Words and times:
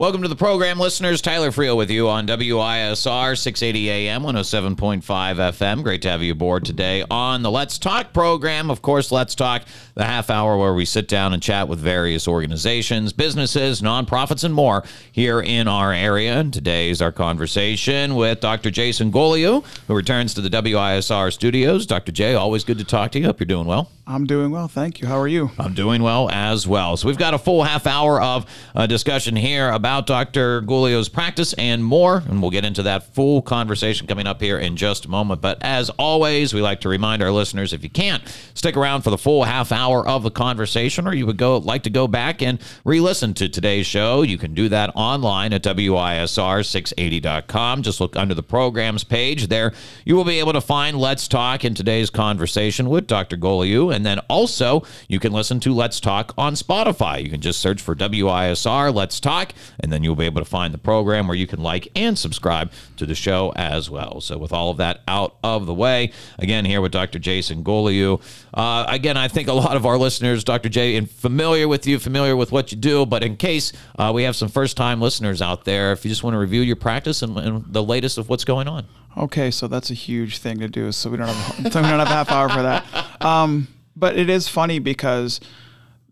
Welcome 0.00 0.22
to 0.22 0.28
the 0.28 0.34
program, 0.34 0.78
listeners. 0.78 1.20
Tyler 1.20 1.52
Frio 1.52 1.76
with 1.76 1.90
you 1.90 2.08
on 2.08 2.26
WISR 2.26 3.36
680 3.36 3.90
AM, 3.90 4.22
107.5 4.22 5.02
FM. 5.02 5.82
Great 5.82 6.00
to 6.00 6.08
have 6.08 6.22
you 6.22 6.32
aboard 6.32 6.64
today 6.64 7.04
on 7.10 7.42
the 7.42 7.50
Let's 7.50 7.76
Talk 7.78 8.14
program. 8.14 8.70
Of 8.70 8.80
course, 8.80 9.12
Let's 9.12 9.34
Talk, 9.34 9.66
the 9.92 10.06
half 10.06 10.30
hour 10.30 10.56
where 10.56 10.72
we 10.72 10.86
sit 10.86 11.06
down 11.06 11.34
and 11.34 11.42
chat 11.42 11.68
with 11.68 11.80
various 11.80 12.26
organizations, 12.26 13.12
businesses, 13.12 13.82
nonprofits, 13.82 14.42
and 14.42 14.54
more 14.54 14.84
here 15.12 15.38
in 15.38 15.68
our 15.68 15.92
area. 15.92 16.40
And 16.40 16.50
today's 16.50 17.02
our 17.02 17.12
conversation 17.12 18.14
with 18.14 18.40
Dr. 18.40 18.70
Jaison 18.70 19.12
Golojuh, 19.12 19.62
who 19.86 19.94
returns 19.94 20.32
to 20.32 20.40
the 20.40 20.48
WISR 20.48 21.30
studios. 21.30 21.84
Dr. 21.84 22.12
J, 22.12 22.36
always 22.36 22.64
good 22.64 22.78
to 22.78 22.84
talk 22.84 23.12
to 23.12 23.18
you. 23.18 23.26
Hope 23.26 23.38
you're 23.38 23.46
doing 23.46 23.66
well. 23.66 23.90
I'm 24.10 24.26
doing 24.26 24.50
well. 24.50 24.66
Thank 24.66 25.00
you. 25.00 25.06
How 25.06 25.20
are 25.20 25.28
you? 25.28 25.52
I'm 25.56 25.72
doing 25.72 26.02
well 26.02 26.28
as 26.30 26.66
well. 26.66 26.96
So 26.96 27.06
we've 27.06 27.16
got 27.16 27.32
a 27.32 27.38
full 27.38 27.62
half 27.62 27.86
hour 27.86 28.20
of 28.20 28.44
uh, 28.74 28.88
discussion 28.88 29.36
here 29.36 29.70
about 29.70 30.08
Dr. 30.08 30.62
Golojuh's 30.62 31.08
practice 31.08 31.52
and 31.52 31.84
more, 31.84 32.24
and 32.28 32.42
we'll 32.42 32.50
get 32.50 32.64
into 32.64 32.82
that 32.82 33.14
full 33.14 33.40
conversation 33.40 34.08
coming 34.08 34.26
up 34.26 34.42
here 34.42 34.58
in 34.58 34.74
just 34.74 35.04
a 35.04 35.08
moment. 35.08 35.40
But 35.40 35.62
as 35.62 35.90
always, 35.90 36.52
we 36.52 36.60
like 36.60 36.80
to 36.80 36.88
remind 36.88 37.22
our 37.22 37.30
listeners 37.30 37.72
if 37.72 37.84
you 37.84 37.90
can't 37.90 38.24
stick 38.54 38.76
around 38.76 39.02
for 39.02 39.10
the 39.10 39.18
full 39.18 39.44
half 39.44 39.70
hour 39.70 40.04
of 40.04 40.24
the 40.24 40.30
conversation, 40.32 41.06
or 41.06 41.14
you 41.14 41.24
would 41.24 41.36
go 41.36 41.58
like 41.58 41.84
to 41.84 41.90
go 41.90 42.08
back 42.08 42.42
and 42.42 42.60
re-listen 42.84 43.32
to 43.34 43.48
today's 43.48 43.86
show, 43.86 44.22
you 44.22 44.38
can 44.38 44.54
do 44.54 44.68
that 44.70 44.90
online 44.96 45.52
at 45.52 45.62
wisr680.com. 45.62 47.82
Just 47.82 48.00
look 48.00 48.16
under 48.16 48.34
the 48.34 48.42
programs 48.42 49.04
page 49.04 49.46
there. 49.46 49.72
You 50.04 50.16
will 50.16 50.24
be 50.24 50.40
able 50.40 50.54
to 50.54 50.60
find 50.60 50.98
Let's 50.98 51.28
Talk 51.28 51.64
in 51.64 51.76
today's 51.76 52.10
conversation 52.10 52.90
with 52.90 53.06
Dr. 53.06 53.36
Goliou. 53.36 53.99
And 53.99 53.99
then 54.04 54.18
also, 54.28 54.82
you 55.08 55.18
can 55.18 55.32
listen 55.32 55.60
to 55.60 55.74
Let's 55.74 56.00
Talk 56.00 56.32
on 56.36 56.54
Spotify. 56.54 57.22
You 57.22 57.30
can 57.30 57.40
just 57.40 57.60
search 57.60 57.80
for 57.80 57.94
WISR 57.94 58.94
Let's 58.94 59.20
Talk, 59.20 59.52
and 59.78 59.92
then 59.92 60.02
you'll 60.02 60.16
be 60.16 60.26
able 60.26 60.40
to 60.40 60.48
find 60.48 60.74
the 60.74 60.78
program 60.78 61.26
where 61.26 61.36
you 61.36 61.46
can 61.46 61.62
like 61.62 61.88
and 61.94 62.18
subscribe 62.18 62.72
to 62.96 63.06
the 63.06 63.14
show 63.14 63.52
as 63.56 63.90
well. 63.90 64.20
So, 64.20 64.38
with 64.38 64.52
all 64.52 64.70
of 64.70 64.76
that 64.78 65.00
out 65.08 65.36
of 65.42 65.66
the 65.66 65.74
way, 65.74 66.12
again, 66.38 66.64
here 66.64 66.80
with 66.80 66.92
Dr. 66.92 67.18
Jaison 67.18 67.64
Golojuh. 67.64 68.20
Uh, 68.52 68.84
again, 68.88 69.16
I 69.16 69.28
think 69.28 69.48
a 69.48 69.52
lot 69.52 69.76
of 69.76 69.86
our 69.86 69.98
listeners, 69.98 70.44
Dr. 70.44 70.68
J, 70.68 70.96
and 70.96 71.10
familiar 71.10 71.68
with 71.68 71.86
you, 71.86 71.98
familiar 71.98 72.36
with 72.36 72.52
what 72.52 72.72
you 72.72 72.78
do, 72.78 73.06
but 73.06 73.22
in 73.22 73.36
case 73.36 73.72
uh, 73.98 74.10
we 74.14 74.24
have 74.24 74.36
some 74.36 74.48
first 74.48 74.76
time 74.76 75.00
listeners 75.00 75.40
out 75.40 75.64
there, 75.64 75.92
if 75.92 76.04
you 76.04 76.08
just 76.08 76.22
want 76.22 76.34
to 76.34 76.38
review 76.38 76.62
your 76.62 76.76
practice 76.76 77.22
and, 77.22 77.36
and 77.38 77.64
the 77.72 77.82
latest 77.82 78.18
of 78.18 78.28
what's 78.28 78.44
going 78.44 78.68
on. 78.68 78.86
Okay, 79.16 79.50
so 79.50 79.66
that's 79.66 79.90
a 79.90 79.94
huge 79.94 80.38
thing 80.38 80.58
to 80.60 80.68
do. 80.68 80.92
So 80.92 81.10
we 81.10 81.16
don't 81.16 81.28
have 81.28 81.56
so 81.72 81.82
we 81.82 81.88
don't 81.88 81.98
have 81.98 82.08
a 82.08 82.10
half 82.10 82.30
hour 82.30 82.48
for 82.48 82.62
that. 82.62 83.24
Um, 83.24 83.68
but 84.00 84.16
it 84.16 84.28
is 84.30 84.48
funny 84.48 84.78
because 84.78 85.40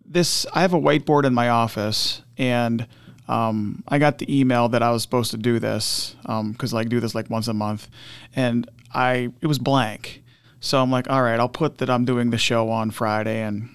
this 0.04 0.46
I 0.54 0.60
have 0.60 0.74
a 0.74 0.80
whiteboard 0.80 1.24
in 1.24 1.34
my 1.34 1.48
office 1.48 2.22
and 2.36 2.86
um, 3.28 3.84
I 3.86 3.98
got 3.98 4.18
the 4.18 4.40
email 4.40 4.68
that 4.70 4.82
I 4.82 4.90
was 4.90 5.02
supposed 5.02 5.30
to 5.32 5.36
do 5.36 5.58
this 5.58 6.16
because 6.22 6.72
um, 6.72 6.76
like 6.76 6.88
do 6.88 6.98
this 6.98 7.14
like 7.14 7.28
once 7.28 7.46
a 7.46 7.52
month, 7.52 7.88
and 8.34 8.68
I 8.94 9.30
it 9.40 9.46
was 9.46 9.58
blank. 9.58 10.22
So 10.60 10.82
I'm 10.82 10.90
like, 10.90 11.10
all 11.10 11.22
right, 11.22 11.38
I'll 11.38 11.48
put 11.48 11.78
that 11.78 11.90
I'm 11.90 12.04
doing 12.04 12.30
the 12.30 12.38
show 12.38 12.70
on 12.70 12.90
Friday, 12.90 13.42
and 13.42 13.68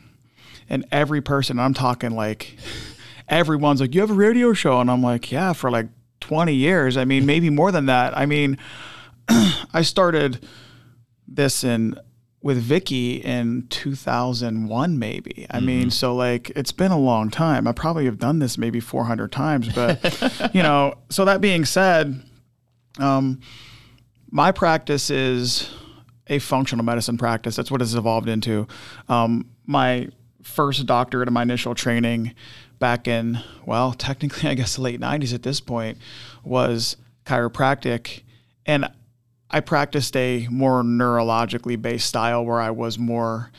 and 0.69 0.85
every 0.91 1.21
person 1.21 1.59
I'm 1.59 1.75
talking 1.75 2.11
like, 2.11 2.57
everyone's 3.29 3.79
like, 3.79 3.93
you 3.93 4.01
have 4.01 4.09
a 4.09 4.15
radio 4.15 4.53
show, 4.53 4.81
and 4.81 4.89
I'm 4.89 5.03
like, 5.03 5.31
yeah, 5.31 5.53
for 5.53 5.69
like 5.69 5.87
20 6.21 6.53
years. 6.53 6.97
I 6.97 7.05
mean, 7.05 7.25
maybe 7.25 7.49
more 7.51 7.71
than 7.71 7.85
that. 7.85 8.17
I 8.17 8.25
mean, 8.25 8.57
I 9.73 9.83
started 9.83 10.43
this 11.27 11.63
in 11.63 11.99
with 12.43 12.57
Vicky 12.57 13.15
in 13.15 13.65
2001, 13.69 14.99
maybe. 14.99 15.47
I 15.49 15.57
mm-hmm. 15.57 15.65
mean, 15.65 15.89
so 15.89 16.13
like 16.13 16.51
it's 16.51 16.73
been 16.73 16.91
a 16.91 16.99
long 16.99 17.31
time. 17.31 17.67
I 17.67 17.71
probably 17.71 18.05
have 18.05 18.19
done 18.19 18.39
this 18.39 18.57
maybe 18.57 18.81
400 18.81 19.31
times, 19.31 19.69
but 19.73 20.51
you 20.53 20.61
know. 20.61 20.93
So 21.09 21.25
that 21.25 21.41
being 21.41 21.63
said, 21.63 22.21
um, 22.99 23.39
my 24.29 24.51
practice 24.51 25.09
is 25.09 25.69
a 26.27 26.37
functional 26.39 26.83
medicine 26.83 27.17
practice. 27.17 27.55
That's 27.55 27.71
what 27.71 27.81
it's 27.81 27.93
evolved 27.93 28.27
into. 28.27 28.67
Um, 29.07 29.49
my 29.65 30.09
first 30.41 30.85
doctorate 30.85 31.29
in 31.29 31.33
my 31.33 31.43
initial 31.43 31.73
training 31.73 32.35
back 32.77 33.07
in 33.07 33.39
well, 33.65 33.93
technically, 33.93 34.49
I 34.49 34.53
guess 34.53 34.75
the 34.75 34.81
late 34.81 34.99
90s 34.99 35.33
at 35.33 35.43
this 35.43 35.61
point 35.61 35.97
was 36.43 36.97
chiropractic, 37.25 38.23
and 38.65 38.91
I 39.53 39.59
practiced 39.59 40.17
a 40.17 40.47
more 40.49 40.81
neurologically 40.81 41.79
based 41.79 42.07
style 42.07 42.43
where 42.43 42.59
I 42.59 42.71
was 42.71 42.97
more 42.97 43.51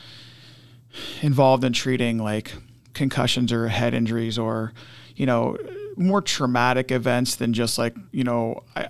involved 1.21 1.63
in 1.63 1.71
treating 1.71 2.17
like 2.17 2.53
concussions 2.93 3.53
or 3.53 3.69
head 3.69 3.93
injuries 3.93 4.37
or, 4.37 4.73
you 5.15 5.25
know, 5.25 5.57
more 5.95 6.21
traumatic 6.21 6.91
events 6.91 7.35
than 7.37 7.53
just 7.53 7.77
like, 7.77 7.95
you 8.11 8.25
know, 8.25 8.61
I, 8.75 8.89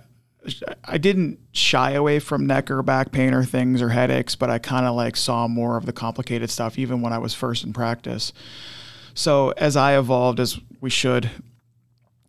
I 0.83 0.97
didn't 0.97 1.39
shy 1.51 1.91
away 1.91 2.17
from 2.17 2.47
neck 2.47 2.71
or 2.71 2.81
back 2.81 3.11
pain 3.11 3.35
or 3.35 3.45
things 3.45 3.83
or 3.83 3.89
headaches, 3.89 4.35
but 4.35 4.49
I 4.49 4.57
kind 4.57 4.87
of 4.87 4.95
like 4.95 5.15
saw 5.15 5.47
more 5.47 5.77
of 5.77 5.85
the 5.85 5.93
complicated 5.93 6.49
stuff 6.49 6.79
even 6.79 7.01
when 7.01 7.13
I 7.13 7.19
was 7.19 7.35
first 7.35 7.63
in 7.63 7.71
practice. 7.71 8.33
So 9.13 9.51
as 9.51 9.75
I 9.77 9.95
evolved, 9.97 10.39
as 10.39 10.59
we 10.81 10.89
should, 10.89 11.29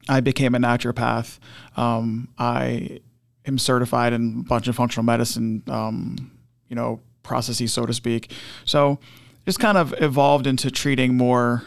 I 0.06 0.20
became 0.20 0.54
a 0.54 0.58
naturopath. 0.58 1.38
Um, 1.76 2.28
I 2.38 3.00
am 3.47 3.59
certified 3.59 4.12
in 4.12 4.41
a 4.41 4.49
bunch 4.49 4.69
of 4.69 4.77
functional 4.77 5.05
medicine, 5.05 5.62
um, 5.69 6.31
you 6.69 6.77
know, 6.77 7.01
processes, 7.23 7.73
so 7.73 7.87
to 7.87 7.95
speak. 7.95 8.33
So 8.65 8.99
just 9.45 9.61
kind 9.61 9.79
of 9.79 9.95
evolved 10.01 10.47
into 10.47 10.71
treating 10.71 11.17
more 11.17 11.62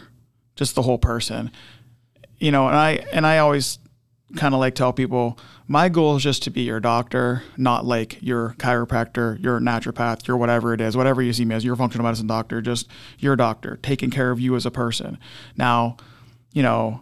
just 0.56 0.74
the 0.74 0.82
whole 0.82 0.98
person, 0.98 1.50
you 2.38 2.50
know. 2.50 2.66
And 2.66 2.76
I 2.76 2.90
and 3.12 3.26
I 3.26 3.38
always 3.38 3.78
kind 4.36 4.54
of 4.54 4.60
like 4.60 4.74
tell 4.74 4.92
people 4.92 5.38
my 5.66 5.88
goal 5.88 6.16
is 6.16 6.22
just 6.22 6.42
to 6.42 6.50
be 6.50 6.62
your 6.62 6.80
doctor, 6.80 7.42
not 7.56 7.84
like 7.84 8.18
your 8.20 8.54
chiropractor, 8.58 9.40
your 9.42 9.60
naturopath, 9.60 10.26
your 10.26 10.36
whatever 10.36 10.74
it 10.74 10.80
is, 10.80 10.96
whatever 10.96 11.22
you 11.22 11.32
see 11.32 11.44
me 11.44 11.54
as 11.54 11.64
your 11.64 11.76
functional 11.76 12.04
medicine 12.04 12.26
doctor, 12.26 12.60
just 12.60 12.88
your 13.18 13.36
doctor, 13.36 13.78
taking 13.82 14.10
care 14.10 14.32
of 14.32 14.40
you 14.40 14.56
as 14.56 14.66
a 14.66 14.70
person. 14.70 15.16
Now, 15.56 15.96
you 16.52 16.62
know, 16.62 17.00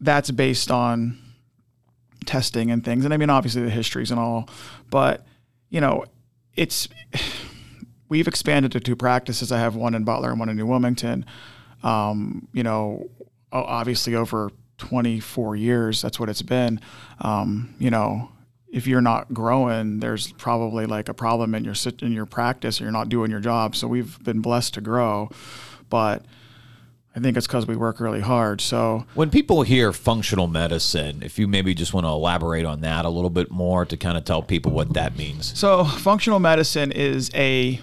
that's 0.00 0.30
based 0.30 0.70
on 0.70 1.18
testing 2.26 2.70
and 2.70 2.84
things. 2.84 3.04
And 3.04 3.14
I 3.14 3.16
mean, 3.16 3.30
obviously 3.30 3.62
the 3.62 3.70
histories 3.70 4.10
and 4.10 4.20
all, 4.20 4.48
but 4.90 5.26
you 5.70 5.80
know, 5.80 6.04
it's 6.54 6.88
we've 8.08 8.28
expanded 8.28 8.72
to 8.72 8.80
two 8.80 8.96
practices. 8.96 9.52
I 9.52 9.58
have 9.58 9.76
one 9.76 9.94
in 9.94 10.04
Butler 10.04 10.30
and 10.30 10.38
one 10.38 10.48
in 10.48 10.56
New 10.56 10.66
Wilmington. 10.66 11.24
Um, 11.82 12.48
you 12.52 12.62
know, 12.62 13.08
obviously 13.52 14.14
over 14.14 14.50
24 14.78 15.56
years, 15.56 16.02
that's 16.02 16.18
what 16.18 16.28
it's 16.28 16.42
been. 16.42 16.80
Um, 17.20 17.74
you 17.78 17.90
know, 17.90 18.30
if 18.70 18.86
you're 18.86 19.00
not 19.00 19.32
growing, 19.32 20.00
there's 20.00 20.32
probably 20.32 20.86
like 20.86 21.08
a 21.08 21.14
problem 21.14 21.54
in 21.54 21.64
your 21.64 21.74
in 22.02 22.12
your 22.12 22.26
practice, 22.26 22.80
or 22.80 22.84
you're 22.84 22.92
not 22.92 23.08
doing 23.08 23.30
your 23.30 23.40
job. 23.40 23.74
So 23.74 23.88
we've 23.88 24.22
been 24.22 24.40
blessed 24.40 24.74
to 24.74 24.80
grow, 24.80 25.30
but 25.88 26.24
I 27.16 27.20
think 27.20 27.36
it's 27.36 27.46
because 27.46 27.66
we 27.66 27.74
work 27.74 28.00
really 28.00 28.20
hard. 28.20 28.60
So 28.60 29.04
when 29.14 29.30
people 29.30 29.62
hear 29.62 29.92
functional 29.92 30.46
medicine, 30.46 31.22
if 31.22 31.38
you 31.38 31.48
maybe 31.48 31.74
just 31.74 31.92
want 31.92 32.04
to 32.04 32.10
elaborate 32.10 32.64
on 32.64 32.82
that 32.82 33.04
a 33.04 33.08
little 33.08 33.30
bit 33.30 33.50
more 33.50 33.84
to 33.86 33.96
kind 33.96 34.16
of 34.16 34.24
tell 34.24 34.42
people 34.42 34.72
what 34.72 34.94
that 34.94 35.16
means. 35.16 35.58
So 35.58 35.84
functional 35.84 36.38
medicine 36.38 36.92
is 36.92 37.30
a 37.34 37.80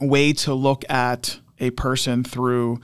way 0.00 0.32
to 0.32 0.52
look 0.52 0.84
at 0.90 1.38
a 1.58 1.70
person 1.70 2.24
through 2.24 2.80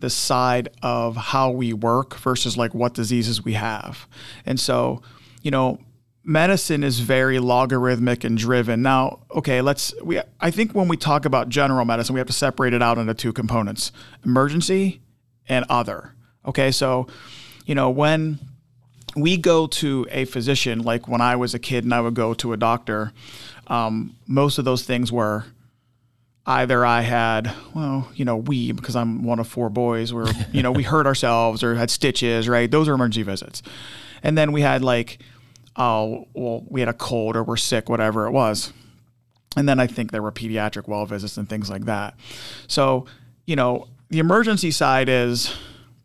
the 0.00 0.10
side 0.10 0.68
of 0.82 1.16
how 1.16 1.50
we 1.50 1.72
work 1.72 2.16
versus 2.18 2.56
like 2.56 2.74
what 2.74 2.94
diseases 2.94 3.44
we 3.44 3.54
have. 3.54 4.06
And 4.46 4.58
so, 4.60 5.02
you 5.42 5.50
know, 5.50 5.78
medicine 6.28 6.84
is 6.84 7.00
very 7.00 7.38
logarithmic 7.38 8.22
and 8.22 8.36
driven. 8.36 8.82
Now, 8.82 9.20
okay, 9.34 9.62
let's 9.62 9.94
we 10.02 10.20
I 10.40 10.50
think 10.50 10.72
when 10.72 10.86
we 10.86 10.96
talk 10.96 11.24
about 11.24 11.48
general 11.48 11.84
medicine, 11.84 12.14
we 12.14 12.20
have 12.20 12.26
to 12.26 12.32
separate 12.32 12.74
it 12.74 12.82
out 12.82 12.98
into 12.98 13.14
two 13.14 13.32
components: 13.32 13.90
emergency 14.24 15.00
and 15.48 15.64
other. 15.68 16.14
Okay, 16.44 16.70
so 16.70 17.08
you 17.64 17.74
know, 17.74 17.90
when 17.90 18.38
we 19.16 19.38
go 19.38 19.66
to 19.66 20.06
a 20.10 20.26
physician, 20.26 20.82
like 20.82 21.08
when 21.08 21.20
I 21.20 21.36
was 21.36 21.54
a 21.54 21.58
kid 21.58 21.84
and 21.84 21.94
I 21.94 22.00
would 22.00 22.14
go 22.14 22.34
to 22.34 22.52
a 22.52 22.56
doctor, 22.56 23.12
um, 23.66 24.14
most 24.26 24.58
of 24.58 24.64
those 24.64 24.84
things 24.84 25.10
were 25.10 25.46
either 26.46 26.84
I 26.84 27.02
had, 27.02 27.52
well, 27.74 28.08
you 28.14 28.24
know, 28.24 28.36
we, 28.36 28.72
because 28.72 28.96
I'm 28.96 29.22
one 29.22 29.38
of 29.38 29.46
four 29.46 29.68
boys, 29.68 30.14
where, 30.14 30.26
you 30.50 30.62
know, 30.62 30.72
we 30.72 30.82
hurt 30.82 31.06
ourselves 31.06 31.62
or 31.62 31.74
had 31.74 31.90
stitches, 31.90 32.48
right? 32.48 32.70
Those 32.70 32.88
are 32.88 32.94
emergency 32.94 33.22
visits. 33.22 33.62
And 34.22 34.38
then 34.38 34.52
we 34.52 34.62
had 34.62 34.82
like, 34.82 35.18
oh, 35.78 36.26
well, 36.34 36.64
we 36.68 36.80
had 36.80 36.88
a 36.88 36.94
cold 36.94 37.36
or 37.36 37.44
we're 37.44 37.56
sick, 37.56 37.88
whatever 37.88 38.26
it 38.26 38.32
was. 38.32 38.72
And 39.56 39.68
then 39.68 39.80
I 39.80 39.86
think 39.86 40.10
there 40.10 40.22
were 40.22 40.32
pediatric 40.32 40.88
well 40.88 41.06
visits 41.06 41.36
and 41.36 41.48
things 41.48 41.70
like 41.70 41.86
that. 41.86 42.14
So, 42.66 43.06
you 43.46 43.56
know, 43.56 43.86
the 44.10 44.18
emergency 44.18 44.70
side 44.70 45.08
is 45.08 45.54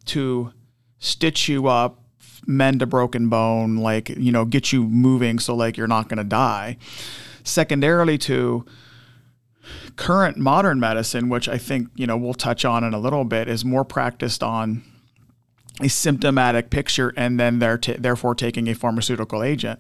to 0.05 0.53
stitch 0.99 1.49
you 1.49 1.67
up, 1.67 1.99
mend 2.45 2.81
a 2.81 2.85
broken 2.85 3.29
bone, 3.29 3.77
like, 3.77 4.09
you 4.09 4.31
know, 4.31 4.45
get 4.45 4.71
you 4.71 4.83
moving 4.85 5.39
so 5.39 5.55
like 5.55 5.75
you're 5.75 5.87
not 5.87 6.07
going 6.07 6.17
to 6.17 6.23
die. 6.23 6.77
Secondarily 7.43 8.17
to 8.19 8.65
current 9.95 10.37
modern 10.37 10.79
medicine, 10.79 11.29
which 11.29 11.49
I 11.49 11.57
think, 11.57 11.89
you 11.95 12.07
know, 12.07 12.17
we'll 12.17 12.33
touch 12.33 12.63
on 12.65 12.83
in 12.83 12.93
a 12.93 12.99
little 12.99 13.23
bit, 13.23 13.47
is 13.47 13.65
more 13.65 13.83
practiced 13.83 14.43
on 14.43 14.83
a 15.81 15.89
symptomatic 15.89 16.69
picture 16.69 17.13
and 17.17 17.39
then 17.39 17.59
they're 17.59 17.77
t- 17.77 17.93
therefore 17.93 18.35
taking 18.35 18.67
a 18.67 18.75
pharmaceutical 18.75 19.43
agent. 19.43 19.79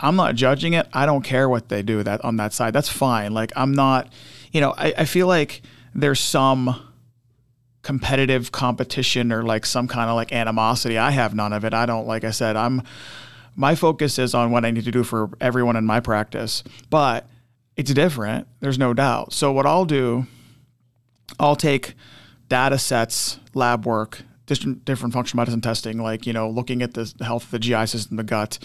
I'm 0.00 0.16
not 0.16 0.34
judging 0.34 0.72
it. 0.72 0.88
I 0.92 1.06
don't 1.06 1.22
care 1.22 1.48
what 1.48 1.68
they 1.68 1.82
do 1.82 2.02
that 2.02 2.24
on 2.24 2.36
that 2.36 2.52
side. 2.52 2.72
That's 2.72 2.88
fine. 2.88 3.32
Like 3.32 3.52
I'm 3.56 3.72
not, 3.72 4.12
you 4.50 4.60
know, 4.60 4.74
I, 4.76 4.94
I 4.98 5.04
feel 5.04 5.26
like 5.26 5.62
there's 5.94 6.20
some 6.20 6.88
competitive 7.82 8.52
competition 8.52 9.32
or 9.32 9.42
like 9.42 9.66
some 9.66 9.88
kind 9.88 10.08
of 10.08 10.16
like 10.16 10.32
animosity. 10.32 10.98
I 10.98 11.10
have 11.10 11.34
none 11.34 11.52
of 11.52 11.64
it. 11.64 11.74
I 11.74 11.86
don't 11.86 12.06
like 12.06 12.24
I 12.24 12.30
said, 12.30 12.56
I'm 12.56 12.82
my 13.54 13.74
focus 13.74 14.18
is 14.18 14.34
on 14.34 14.50
what 14.50 14.64
I 14.64 14.70
need 14.70 14.84
to 14.84 14.90
do 14.90 15.04
for 15.04 15.30
everyone 15.40 15.76
in 15.76 15.84
my 15.84 16.00
practice. 16.00 16.62
But 16.88 17.28
it's 17.76 17.92
different. 17.92 18.48
There's 18.60 18.78
no 18.78 18.94
doubt. 18.94 19.32
So 19.32 19.52
what 19.52 19.66
I'll 19.66 19.84
do, 19.84 20.26
I'll 21.38 21.56
take 21.56 21.94
data 22.48 22.78
sets, 22.78 23.38
lab 23.54 23.84
work, 23.86 24.22
different, 24.46 24.84
different 24.84 25.12
functional 25.14 25.40
medicine 25.40 25.60
testing, 25.60 25.98
like, 25.98 26.26
you 26.26 26.32
know, 26.32 26.48
looking 26.48 26.82
at 26.82 26.94
the 26.94 27.12
health 27.20 27.44
of 27.44 27.50
the 27.52 27.58
GI 27.58 27.86
system, 27.86 28.16
the 28.16 28.24
gut, 28.24 28.58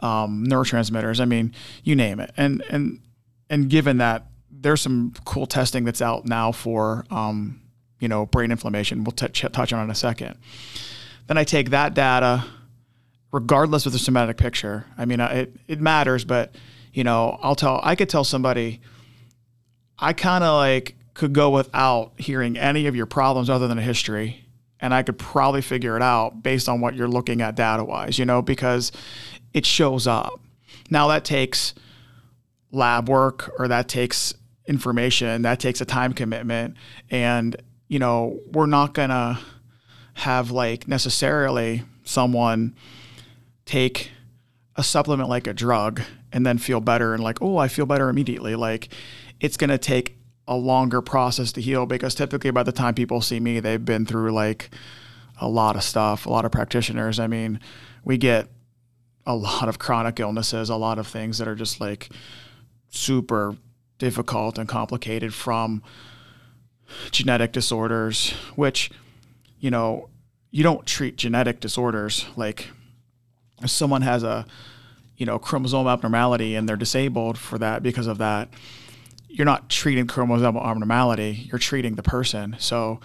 um, 0.00 0.46
neurotransmitters. 0.46 1.20
I 1.20 1.24
mean, 1.24 1.52
you 1.82 1.96
name 1.96 2.20
it. 2.20 2.32
And, 2.36 2.62
and, 2.70 3.00
and 3.50 3.68
given 3.68 3.98
that 3.98 4.26
there's 4.50 4.80
some 4.80 5.12
cool 5.24 5.46
testing 5.46 5.84
that's 5.84 6.00
out 6.00 6.24
now 6.24 6.52
for, 6.52 7.04
um, 7.10 7.60
you 8.00 8.08
know, 8.08 8.26
brain 8.26 8.50
inflammation. 8.50 9.04
We'll 9.04 9.12
t- 9.12 9.28
touch 9.28 9.72
on 9.72 9.80
it 9.80 9.84
in 9.84 9.90
a 9.90 9.94
second. 9.94 10.36
Then 11.26 11.38
I 11.38 11.44
take 11.44 11.70
that 11.70 11.94
data, 11.94 12.44
regardless 13.32 13.86
of 13.86 13.92
the 13.92 13.98
somatic 13.98 14.36
picture. 14.36 14.86
I 14.98 15.04
mean, 15.04 15.20
it, 15.20 15.54
it 15.68 15.80
matters, 15.80 16.24
but, 16.24 16.54
you 16.92 17.04
know, 17.04 17.38
I'll 17.42 17.54
tell, 17.54 17.80
I 17.82 17.94
could 17.94 18.08
tell 18.08 18.24
somebody, 18.24 18.80
I 19.98 20.12
kind 20.12 20.44
of 20.44 20.56
like 20.56 20.96
could 21.14 21.32
go 21.32 21.50
without 21.50 22.12
hearing 22.18 22.58
any 22.58 22.86
of 22.86 22.96
your 22.96 23.06
problems 23.06 23.48
other 23.48 23.68
than 23.68 23.78
a 23.78 23.82
history 23.82 24.43
and 24.80 24.92
I 24.92 25.02
could 25.02 25.18
probably 25.18 25.62
figure 25.62 25.96
it 25.96 26.02
out 26.02 26.42
based 26.42 26.68
on 26.68 26.80
what 26.80 26.94
you're 26.94 27.08
looking 27.08 27.40
at 27.40 27.54
data 27.56 27.84
wise, 27.84 28.18
you 28.18 28.24
know, 28.24 28.42
because 28.42 28.92
it 29.52 29.64
shows 29.64 30.06
up. 30.06 30.40
Now 30.90 31.08
that 31.08 31.24
takes 31.24 31.74
lab 32.70 33.08
work 33.08 33.52
or 33.58 33.68
that 33.68 33.88
takes 33.88 34.34
information, 34.66 35.42
that 35.42 35.60
takes 35.60 35.80
a 35.80 35.84
time 35.84 36.12
commitment. 36.12 36.76
And, 37.10 37.56
you 37.88 37.98
know, 37.98 38.40
we're 38.52 38.66
not 38.66 38.94
going 38.94 39.10
to 39.10 39.38
have 40.14 40.50
like 40.50 40.86
necessarily 40.88 41.82
someone 42.04 42.74
take 43.66 44.10
a 44.76 44.82
supplement 44.82 45.28
like 45.28 45.46
a 45.46 45.54
drug 45.54 46.02
and 46.32 46.44
then 46.44 46.58
feel 46.58 46.80
better 46.80 47.14
and 47.14 47.22
like, 47.22 47.40
oh, 47.40 47.56
I 47.56 47.68
feel 47.68 47.86
better 47.86 48.08
immediately. 48.08 48.54
Like 48.54 48.88
it's 49.40 49.56
going 49.56 49.70
to 49.70 49.78
take 49.78 50.18
a 50.46 50.56
longer 50.56 51.00
process 51.00 51.52
to 51.52 51.60
heal 51.60 51.86
because 51.86 52.14
typically 52.14 52.50
by 52.50 52.62
the 52.62 52.72
time 52.72 52.94
people 52.94 53.20
see 53.20 53.40
me, 53.40 53.60
they've 53.60 53.84
been 53.84 54.04
through 54.04 54.32
like 54.32 54.70
a 55.40 55.48
lot 55.48 55.76
of 55.76 55.82
stuff, 55.82 56.26
a 56.26 56.30
lot 56.30 56.44
of 56.44 56.52
practitioners. 56.52 57.18
I 57.18 57.26
mean, 57.26 57.60
we 58.04 58.18
get 58.18 58.48
a 59.26 59.34
lot 59.34 59.68
of 59.68 59.78
chronic 59.78 60.20
illnesses, 60.20 60.68
a 60.68 60.76
lot 60.76 60.98
of 60.98 61.06
things 61.06 61.38
that 61.38 61.48
are 61.48 61.54
just 61.54 61.80
like 61.80 62.10
super 62.88 63.56
difficult 63.98 64.58
and 64.58 64.68
complicated 64.68 65.32
from 65.32 65.82
genetic 67.10 67.52
disorders, 67.52 68.32
which, 68.54 68.90
you 69.58 69.70
know, 69.70 70.08
you 70.50 70.62
don't 70.62 70.86
treat 70.86 71.16
genetic 71.16 71.58
disorders 71.58 72.26
like 72.36 72.68
if 73.62 73.70
someone 73.70 74.02
has 74.02 74.22
a, 74.22 74.46
you 75.16 75.24
know, 75.24 75.38
chromosome 75.38 75.86
abnormality 75.86 76.54
and 76.54 76.68
they're 76.68 76.76
disabled 76.76 77.38
for 77.38 77.58
that 77.58 77.82
because 77.82 78.06
of 78.06 78.18
that 78.18 78.48
you're 79.34 79.44
not 79.44 79.68
treating 79.68 80.06
chromosomal 80.06 80.64
abnormality, 80.64 81.48
you're 81.50 81.58
treating 81.58 81.96
the 81.96 82.04
person. 82.04 82.54
So, 82.60 83.00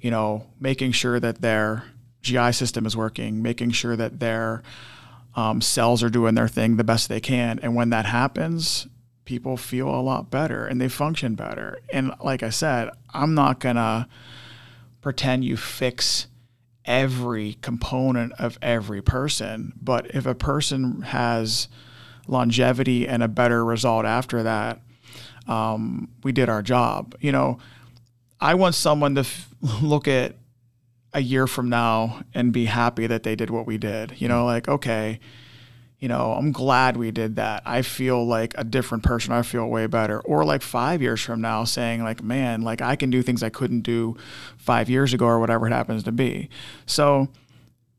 you 0.00 0.12
know, 0.12 0.46
making 0.60 0.92
sure 0.92 1.18
that 1.18 1.42
their 1.42 1.84
GI 2.22 2.52
system 2.52 2.86
is 2.86 2.96
working, 2.96 3.42
making 3.42 3.72
sure 3.72 3.96
that 3.96 4.20
their 4.20 4.62
um, 5.34 5.60
cells 5.60 6.04
are 6.04 6.08
doing 6.08 6.36
their 6.36 6.46
thing 6.46 6.76
the 6.76 6.84
best 6.84 7.08
they 7.08 7.20
can. 7.20 7.58
And 7.64 7.74
when 7.74 7.90
that 7.90 8.06
happens, 8.06 8.86
people 9.24 9.56
feel 9.56 9.88
a 9.88 10.00
lot 10.00 10.30
better 10.30 10.66
and 10.66 10.80
they 10.80 10.88
function 10.88 11.34
better. 11.34 11.80
And 11.92 12.12
like 12.22 12.44
I 12.44 12.50
said, 12.50 12.90
I'm 13.12 13.34
not 13.34 13.58
going 13.58 13.76
to 13.76 14.06
pretend 15.00 15.44
you 15.44 15.56
fix 15.56 16.28
every 16.84 17.54
component 17.54 18.34
of 18.34 18.56
every 18.62 19.02
person. 19.02 19.72
But 19.82 20.14
if 20.14 20.26
a 20.26 20.34
person 20.36 21.02
has 21.02 21.66
longevity 22.28 23.08
and 23.08 23.20
a 23.20 23.28
better 23.28 23.64
result 23.64 24.04
after 24.04 24.44
that, 24.44 24.80
um, 25.46 26.08
we 26.22 26.32
did 26.32 26.48
our 26.48 26.62
job. 26.62 27.14
You 27.20 27.32
know, 27.32 27.58
I 28.40 28.54
want 28.54 28.74
someone 28.74 29.14
to 29.16 29.20
f- 29.22 29.54
look 29.82 30.08
at 30.08 30.36
a 31.12 31.20
year 31.20 31.46
from 31.46 31.68
now 31.68 32.22
and 32.34 32.52
be 32.52 32.64
happy 32.64 33.06
that 33.06 33.22
they 33.22 33.36
did 33.36 33.50
what 33.50 33.66
we 33.66 33.78
did. 33.78 34.20
You 34.20 34.28
know, 34.28 34.44
like, 34.44 34.68
okay, 34.68 35.20
you 35.98 36.08
know, 36.08 36.32
I'm 36.32 36.50
glad 36.50 36.96
we 36.96 37.12
did 37.12 37.36
that. 37.36 37.62
I 37.64 37.82
feel 37.82 38.26
like 38.26 38.54
a 38.58 38.64
different 38.64 39.04
person. 39.04 39.32
I 39.32 39.42
feel 39.42 39.68
way 39.68 39.86
better. 39.86 40.20
Or 40.20 40.44
like 40.44 40.62
five 40.62 41.00
years 41.00 41.20
from 41.20 41.40
now 41.40 41.62
saying, 41.62 42.02
like, 42.02 42.22
man, 42.22 42.62
like 42.62 42.80
I 42.80 42.96
can 42.96 43.10
do 43.10 43.22
things 43.22 43.42
I 43.42 43.50
couldn't 43.50 43.82
do 43.82 44.16
five 44.56 44.90
years 44.90 45.14
ago 45.14 45.26
or 45.26 45.38
whatever 45.38 45.66
it 45.68 45.72
happens 45.72 46.02
to 46.04 46.12
be. 46.12 46.48
So 46.86 47.28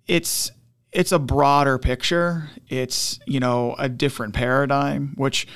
it's, 0.05 0.51
it's 0.91 1.13
a 1.13 1.19
broader 1.19 1.77
picture. 1.77 2.49
It's, 2.67 3.19
you 3.25 3.39
know, 3.39 3.75
a 3.79 3.87
different 3.87 4.33
paradigm, 4.33 5.13
which, 5.15 5.47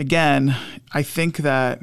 again, 0.00 0.56
I 0.92 1.02
think 1.02 1.36
that 1.38 1.80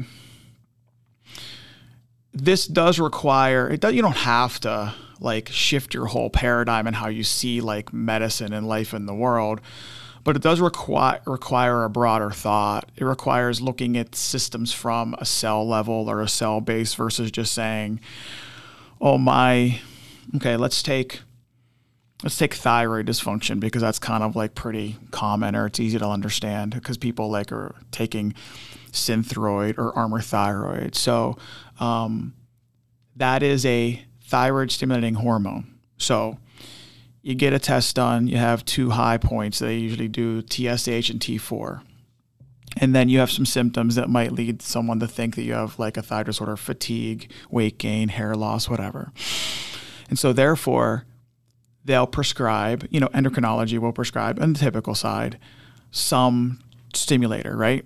this 2.34 2.68
does 2.68 3.00
require 3.00 3.69
it 3.69 3.80
does, 3.80 3.94
you 3.94 4.02
don't 4.02 4.18
have 4.18 4.60
to 4.62 4.94
like 5.19 5.50
shift 5.50 5.94
your 5.94 6.08
whole 6.08 6.30
paradigm 6.30 6.88
and 6.88 6.96
how 6.96 7.08
you 7.08 7.24
see 7.24 7.62
like 7.62 7.94
medicine 7.94 8.54
and 8.54 8.68
life 8.68 8.94
in 8.94 9.06
the 9.06 9.14
world 9.14 9.62
but 10.24 10.36
it 10.36 10.42
does 10.42 10.60
require 10.60 11.22
require 11.25 11.86
a 11.86 11.90
broader 11.90 12.30
thought. 12.31 12.92
It 12.98 13.06
requires 13.06 13.62
looking 13.62 13.96
at 13.96 14.14
systems 14.14 14.74
from 14.74 15.16
a 15.19 15.25
cell 15.25 15.66
level 15.66 16.10
or 16.10 16.22
a 16.22 16.28
cell 16.28 16.60
base 16.60 16.94
versus 16.96 17.31
just 17.31 17.54
saying 17.54 18.02
oh 19.00 19.18
my 19.18 19.80
okay 20.36 20.58
let's 20.58 20.84
take 20.84 21.22
let's 22.24 22.38
take 22.38 22.54
thyroid 22.54 23.08
dysfunction 23.08 23.60
because 23.60 23.81
that's 23.81 24.00
kind 24.00 24.24
of 24.24 24.36
like 24.36 24.56
pretty 24.56 24.98
common 25.12 25.56
or 25.56 25.68
it's 25.68 25.80
easy 25.80 26.00
to 26.00 26.08
understand 26.08 26.74
because 26.74 26.98
people 26.98 27.30
like 27.30 27.52
are 27.52 27.75
taking 27.92 28.34
synthroid 28.92 29.78
or 29.78 29.96
armour 29.96 30.22
thyroid. 30.22 30.96
So 30.96 31.38
um, 31.80 32.34
that 33.16 33.44
is 33.44 33.66
a 33.66 34.04
thyroid 34.25 34.72
stimulating 34.72 35.16
hormone. 35.16 35.75
So 35.98 36.38
you 37.22 37.36
get 37.36 37.54
a 37.54 37.60
test 37.60 37.96
done, 37.96 38.28
you 38.28 38.38
have 38.38 38.66
two 38.66 38.92
high 38.92 39.18
points. 39.18 39.59
They 39.59 39.78
usually 39.78 40.07
do 40.07 40.42
TSH 40.42 41.09
and 41.09 41.19
T4. 41.19 41.81
And 42.80 42.95
then 42.95 43.09
you 43.09 43.19
have 43.19 43.31
some 43.31 43.45
symptoms 43.45 43.95
that 43.95 44.09
might 44.09 44.31
lead 44.31 44.62
someone 44.62 45.00
to 45.00 45.07
think 45.07 45.36
that 45.36 45.44
you 45.44 45.54
have 45.54 45.80
like 45.80 45.97
a 45.97 46.02
thyroid 46.02 46.28
disorder, 46.28 46.56
fatigue, 46.56 47.31
weight 47.50 47.78
gain, 47.78 48.09
hair 48.09 48.36
loss, 48.36 48.69
whatever. 48.69 49.12
And 50.09 50.18
so 50.18 50.31
therefore, 50.31 51.06
they'll 51.88 52.06
prescribe, 52.06 52.86
you 52.92 53.00
know, 53.00 53.08
endocrinology 53.08 53.80
will 53.80 53.94
prescribe 53.94 54.40
on 54.42 54.54
the 54.54 54.60
typical 54.60 54.94
side 54.94 55.40
some 55.90 56.60
stimulator, 56.94 57.56
right? 57.56 57.86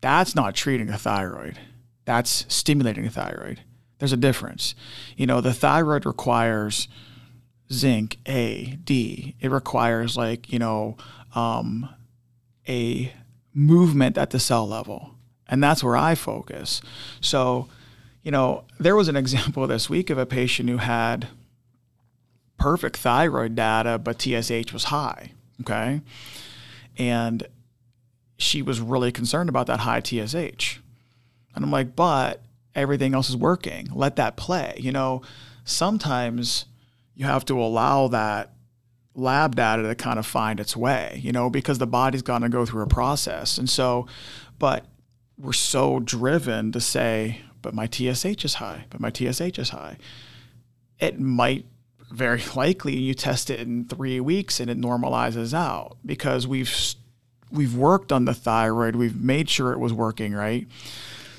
That's 0.00 0.34
not 0.34 0.54
treating 0.54 0.88
a 0.88 0.96
thyroid. 0.96 1.58
That's 2.06 2.46
stimulating 2.48 3.04
a 3.04 3.10
thyroid. 3.10 3.60
There's 3.98 4.14
a 4.14 4.16
difference. 4.16 4.74
You 5.16 5.26
know, 5.26 5.42
the 5.42 5.52
thyroid 5.52 6.06
requires 6.06 6.88
zinc, 7.70 8.16
A, 8.26 8.78
D. 8.82 9.36
It 9.38 9.50
requires 9.50 10.16
like, 10.16 10.50
you 10.50 10.58
know, 10.58 10.96
um, 11.34 11.90
a 12.66 13.12
movement 13.52 14.16
at 14.16 14.30
the 14.30 14.40
cell 14.40 14.66
level. 14.66 15.10
And 15.46 15.62
that's 15.62 15.84
where 15.84 15.96
I 15.96 16.14
focus. 16.14 16.80
So, 17.20 17.68
you 18.22 18.30
know, 18.30 18.64
there 18.80 18.96
was 18.96 19.08
an 19.08 19.16
example 19.24 19.66
this 19.66 19.90
week 19.90 20.08
of 20.08 20.16
a 20.16 20.24
patient 20.24 20.70
who 20.70 20.78
had 20.78 21.28
perfect 22.58 22.96
thyroid 22.96 23.54
data, 23.54 23.98
but 23.98 24.20
TSH 24.20 24.72
was 24.72 24.84
high. 24.84 25.32
Okay. 25.60 26.00
And 26.96 27.46
she 28.36 28.62
was 28.62 28.80
really 28.80 29.12
concerned 29.12 29.48
about 29.48 29.66
that 29.68 29.80
high 29.80 30.00
TSH. 30.00 30.78
And 31.54 31.64
I'm 31.64 31.70
like, 31.70 31.96
but 31.96 32.42
everything 32.74 33.14
else 33.14 33.28
is 33.28 33.36
working. 33.36 33.88
Let 33.92 34.16
that 34.16 34.36
play. 34.36 34.74
You 34.78 34.92
know, 34.92 35.22
sometimes 35.64 36.66
you 37.14 37.24
have 37.24 37.44
to 37.46 37.60
allow 37.60 38.08
that 38.08 38.52
lab 39.14 39.56
data 39.56 39.82
to 39.82 39.94
kind 39.96 40.18
of 40.18 40.26
find 40.26 40.60
its 40.60 40.76
way, 40.76 41.20
you 41.22 41.32
know, 41.32 41.50
because 41.50 41.78
the 41.78 41.86
body's 41.86 42.22
going 42.22 42.42
to 42.42 42.48
go 42.48 42.64
through 42.64 42.82
a 42.82 42.88
process. 42.88 43.58
And 43.58 43.68
so, 43.68 44.06
but 44.58 44.84
we're 45.36 45.52
so 45.52 45.98
driven 45.98 46.70
to 46.72 46.80
say, 46.80 47.40
but 47.60 47.74
my 47.74 47.86
TSH 47.86 48.44
is 48.44 48.54
high, 48.54 48.84
but 48.90 49.00
my 49.00 49.10
TSH 49.10 49.58
is 49.58 49.70
high. 49.70 49.96
It 51.00 51.18
might 51.18 51.66
very 52.10 52.42
likely 52.54 52.96
you 52.96 53.14
test 53.14 53.50
it 53.50 53.60
in 53.60 53.84
three 53.84 54.20
weeks 54.20 54.60
and 54.60 54.70
it 54.70 54.80
normalizes 54.80 55.52
out 55.54 55.96
because 56.04 56.46
we've 56.46 56.94
we've 57.50 57.74
worked 57.74 58.12
on 58.12 58.26
the 58.26 58.34
thyroid 58.34 58.94
we've 58.94 59.16
made 59.16 59.48
sure 59.48 59.72
it 59.72 59.78
was 59.78 59.92
working 59.92 60.34
right 60.34 60.66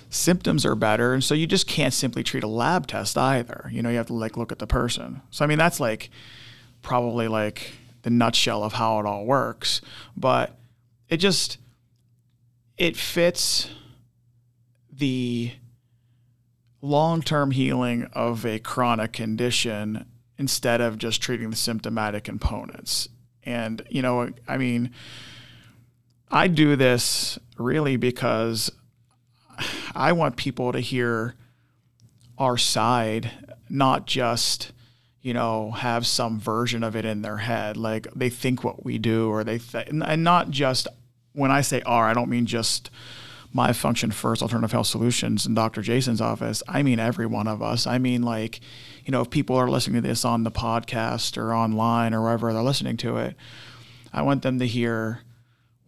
symptoms 0.09 0.65
are 0.65 0.75
better. 0.75 1.13
And 1.13 1.23
so 1.23 1.33
you 1.33 1.47
just 1.47 1.67
can't 1.67 1.93
simply 1.93 2.23
treat 2.23 2.43
a 2.43 2.47
lab 2.47 2.87
test 2.87 3.17
either. 3.17 3.69
You 3.71 3.81
know, 3.81 3.89
you 3.89 3.97
have 3.97 4.07
to 4.07 4.13
like 4.13 4.37
look 4.37 4.51
at 4.51 4.59
the 4.59 4.67
person. 4.67 5.21
So, 5.29 5.45
I 5.45 5.47
mean, 5.47 5.57
that's 5.57 5.79
like 5.79 6.09
probably 6.81 7.27
like 7.27 7.73
the 8.01 8.09
nutshell 8.09 8.63
of 8.63 8.73
how 8.73 8.99
it 8.99 9.05
all 9.05 9.25
works. 9.25 9.81
But 10.17 10.57
it 11.07 11.17
just, 11.17 11.57
it 12.77 12.97
fits 12.97 13.69
the 14.91 15.53
long 16.81 17.21
term 17.21 17.51
healing 17.51 18.05
of 18.13 18.45
a 18.45 18.59
chronic 18.59 19.13
condition 19.13 20.05
instead 20.39 20.81
of 20.81 20.97
just 20.97 21.21
treating 21.21 21.51
the 21.51 21.55
symptomatic 21.55 22.23
components. 22.23 23.09
And, 23.43 23.81
you 23.89 24.01
know, 24.01 24.31
I 24.47 24.57
mean, 24.57 24.91
I 26.31 26.47
do 26.47 26.75
this 26.75 27.37
really 27.57 27.97
because 27.97 28.71
I 29.93 30.13
want 30.13 30.37
people 30.37 30.71
to 30.71 30.79
hear 30.79 31.35
our 32.37 32.57
side, 32.57 33.31
not 33.69 34.07
just, 34.07 34.71
you 35.21 35.33
know, 35.33 35.71
have 35.71 36.07
some 36.07 36.39
version 36.39 36.83
of 36.83 36.95
it 36.95 37.03
in 37.03 37.21
their 37.21 37.37
head. 37.37 37.75
Like 37.75 38.07
they 38.15 38.29
think 38.29 38.63
what 38.63 38.85
we 38.85 38.97
do, 38.97 39.29
or 39.29 39.43
they, 39.43 39.57
th- 39.57 39.87
and 39.89 40.23
not 40.23 40.49
just 40.49 40.87
when 41.33 41.51
I 41.51 41.61
say 41.61 41.81
our, 41.81 42.07
I 42.07 42.13
don't 42.13 42.29
mean 42.29 42.45
just 42.45 42.89
my 43.51 43.73
function 43.73 44.11
first 44.11 44.41
alternative 44.41 44.71
health 44.71 44.87
solutions 44.87 45.45
in 45.45 45.55
Dr. 45.55 45.81
Jaison's 45.81 46.21
office. 46.21 46.61
I 46.67 46.83
mean 46.83 46.99
every 46.99 47.25
one 47.25 47.47
of 47.47 47.61
us. 47.61 47.87
I 47.87 47.97
mean 47.97 48.21
like, 48.21 48.59
you 49.05 49.11
know, 49.11 49.21
if 49.21 49.29
people 49.29 49.55
are 49.55 49.69
listening 49.69 50.01
to 50.01 50.07
this 50.07 50.23
on 50.23 50.43
the 50.43 50.51
podcast 50.51 51.37
or 51.37 51.53
online 51.53 52.13
or 52.13 52.21
wherever 52.21 52.53
they're 52.53 52.61
listening 52.61 52.97
to 52.97 53.17
it, 53.17 53.35
I 54.13 54.21
want 54.21 54.43
them 54.43 54.59
to 54.59 54.67
hear 54.67 55.21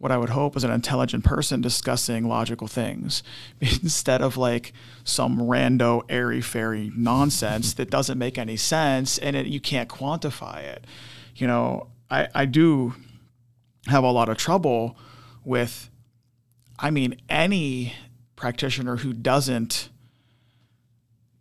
what 0.02 0.10
I 0.10 0.16
would 0.16 0.30
hope 0.30 0.56
is 0.56 0.64
an 0.64 0.72
intelligent 0.72 1.22
person 1.22 1.60
discussing 1.60 2.26
logical 2.26 2.66
things 2.66 3.22
instead 3.60 4.20
of 4.20 4.36
like 4.36 4.72
some 5.04 5.38
rando 5.38 6.02
airy 6.08 6.40
fairy 6.40 6.90
nonsense 6.96 7.74
that 7.74 7.88
doesn't 7.88 8.18
make 8.18 8.36
any 8.36 8.56
sense 8.56 9.18
and 9.18 9.36
it, 9.36 9.46
you 9.46 9.60
can't 9.60 9.88
quantify 9.88 10.60
it. 10.60 10.84
You 11.36 11.46
know, 11.46 11.86
I, 12.10 12.26
I 12.34 12.46
do 12.46 12.94
have 13.86 14.02
a 14.02 14.10
lot 14.10 14.28
of 14.28 14.36
trouble 14.36 14.96
with, 15.44 15.88
I 16.82 16.90
mean, 16.90 17.16
any 17.28 17.94
practitioner 18.34 18.96
who 18.96 19.12
doesn't 19.12 19.88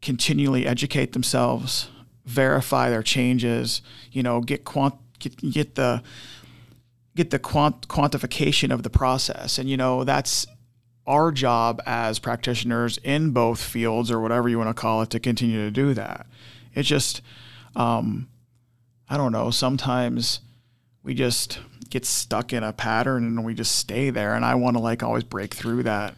continually 0.02 0.68
educate 0.68 1.14
themselves, 1.14 1.90
verify 2.26 2.92
their 2.92 3.02
changes, 3.02 3.82
you 4.12 4.22
know, 4.22 4.42
get 4.42 4.64
quant, 4.66 4.96
get, 5.18 5.36
get 5.38 5.76
the 5.76 6.04
get 7.16 7.32
the 7.32 7.40
quant- 7.40 7.88
quantification 7.88 8.72
of 8.72 8.84
the 8.84 8.90
process. 8.90 9.58
And, 9.58 9.70
you 9.70 9.76
know, 9.76 10.04
that's 10.04 10.46
our 11.06 11.32
job 11.32 11.82
as 11.86 12.20
practitioners 12.20 13.00
in 13.00 13.32
both 13.32 13.62
fields 13.62 14.12
or 14.12 14.22
whatever 14.22 14.48
you 14.48 14.58
want 14.58 14.70
to 14.70 14.80
call 14.80 15.02
it 15.02 15.10
to 15.10 15.20
continue 15.20 15.66
to 15.66 15.72
do 15.72 15.94
that. 15.94 16.26
It's 16.74 16.88
just, 16.88 17.22
um, 17.76 18.30
I 19.10 19.18
don't 19.18 19.34
know, 19.34 19.52
sometimes 19.52 20.40
we 21.04 21.14
just 21.14 21.60
get 21.92 22.06
stuck 22.06 22.54
in 22.54 22.64
a 22.64 22.74
pattern 22.74 23.26
and 23.26 23.46
we 23.46 23.54
just 23.54 23.76
stay 23.76 24.10
there. 24.10 24.34
And 24.34 24.44
I 24.44 24.56
want 24.56 24.76
to 24.78 24.82
like 24.82 25.04
always 25.04 25.24
break 25.24 25.54
through 25.54 25.84
that. 25.84 26.16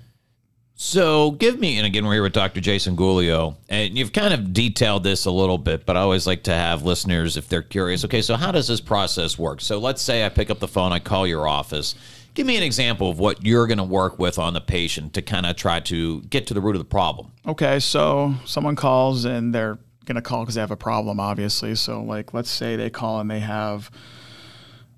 So 0.75 1.31
give 1.31 1.59
me, 1.59 1.77
and 1.77 1.85
again, 1.85 2.05
we're 2.05 2.13
here 2.13 2.23
with 2.23 2.33
Dr. 2.33 2.59
Jaison 2.59 2.95
Golojuh, 2.95 3.55
and 3.69 3.97
you've 3.97 4.11
kind 4.11 4.33
of 4.33 4.53
detailed 4.53 5.03
this 5.03 5.25
a 5.25 5.31
little 5.31 5.59
bit, 5.59 5.85
but 5.85 5.95
I 5.95 5.99
always 5.99 6.25
like 6.25 6.43
to 6.43 6.53
have 6.53 6.83
listeners, 6.83 7.37
if 7.37 7.47
they're 7.47 7.61
curious, 7.61 8.03
okay, 8.05 8.23
so 8.23 8.35
how 8.35 8.51
does 8.51 8.67
this 8.67 8.81
process 8.81 9.37
work? 9.37 9.61
So 9.61 9.77
let's 9.77 10.01
say 10.01 10.25
I 10.25 10.29
pick 10.29 10.49
up 10.49 10.59
the 10.59 10.67
phone, 10.67 10.91
I 10.91 10.97
call 10.97 11.27
your 11.27 11.47
office. 11.47 11.93
Give 12.33 12.47
me 12.47 12.57
an 12.57 12.63
example 12.63 13.11
of 13.11 13.19
what 13.19 13.45
you're 13.45 13.67
going 13.67 13.77
to 13.77 13.83
work 13.83 14.17
with 14.17 14.39
on 14.39 14.55
the 14.55 14.61
patient 14.61 15.13
to 15.13 15.21
kind 15.21 15.45
of 15.45 15.55
try 15.55 15.79
to 15.81 16.21
get 16.21 16.47
to 16.47 16.55
the 16.55 16.61
root 16.61 16.75
of 16.75 16.79
the 16.79 16.85
problem. 16.85 17.31
Okay, 17.45 17.79
so 17.79 18.33
someone 18.43 18.75
calls 18.75 19.25
and 19.25 19.53
they're 19.53 19.77
going 20.05 20.15
to 20.15 20.21
call 20.21 20.41
because 20.41 20.55
they 20.55 20.61
have 20.61 20.71
a 20.71 20.75
problem, 20.75 21.19
obviously. 21.19 21.75
So, 21.75 22.01
like, 22.01 22.33
let's 22.33 22.49
say 22.49 22.75
they 22.75 22.89
call 22.89 23.19
and 23.19 23.29
they 23.29 23.41
have, 23.41 23.91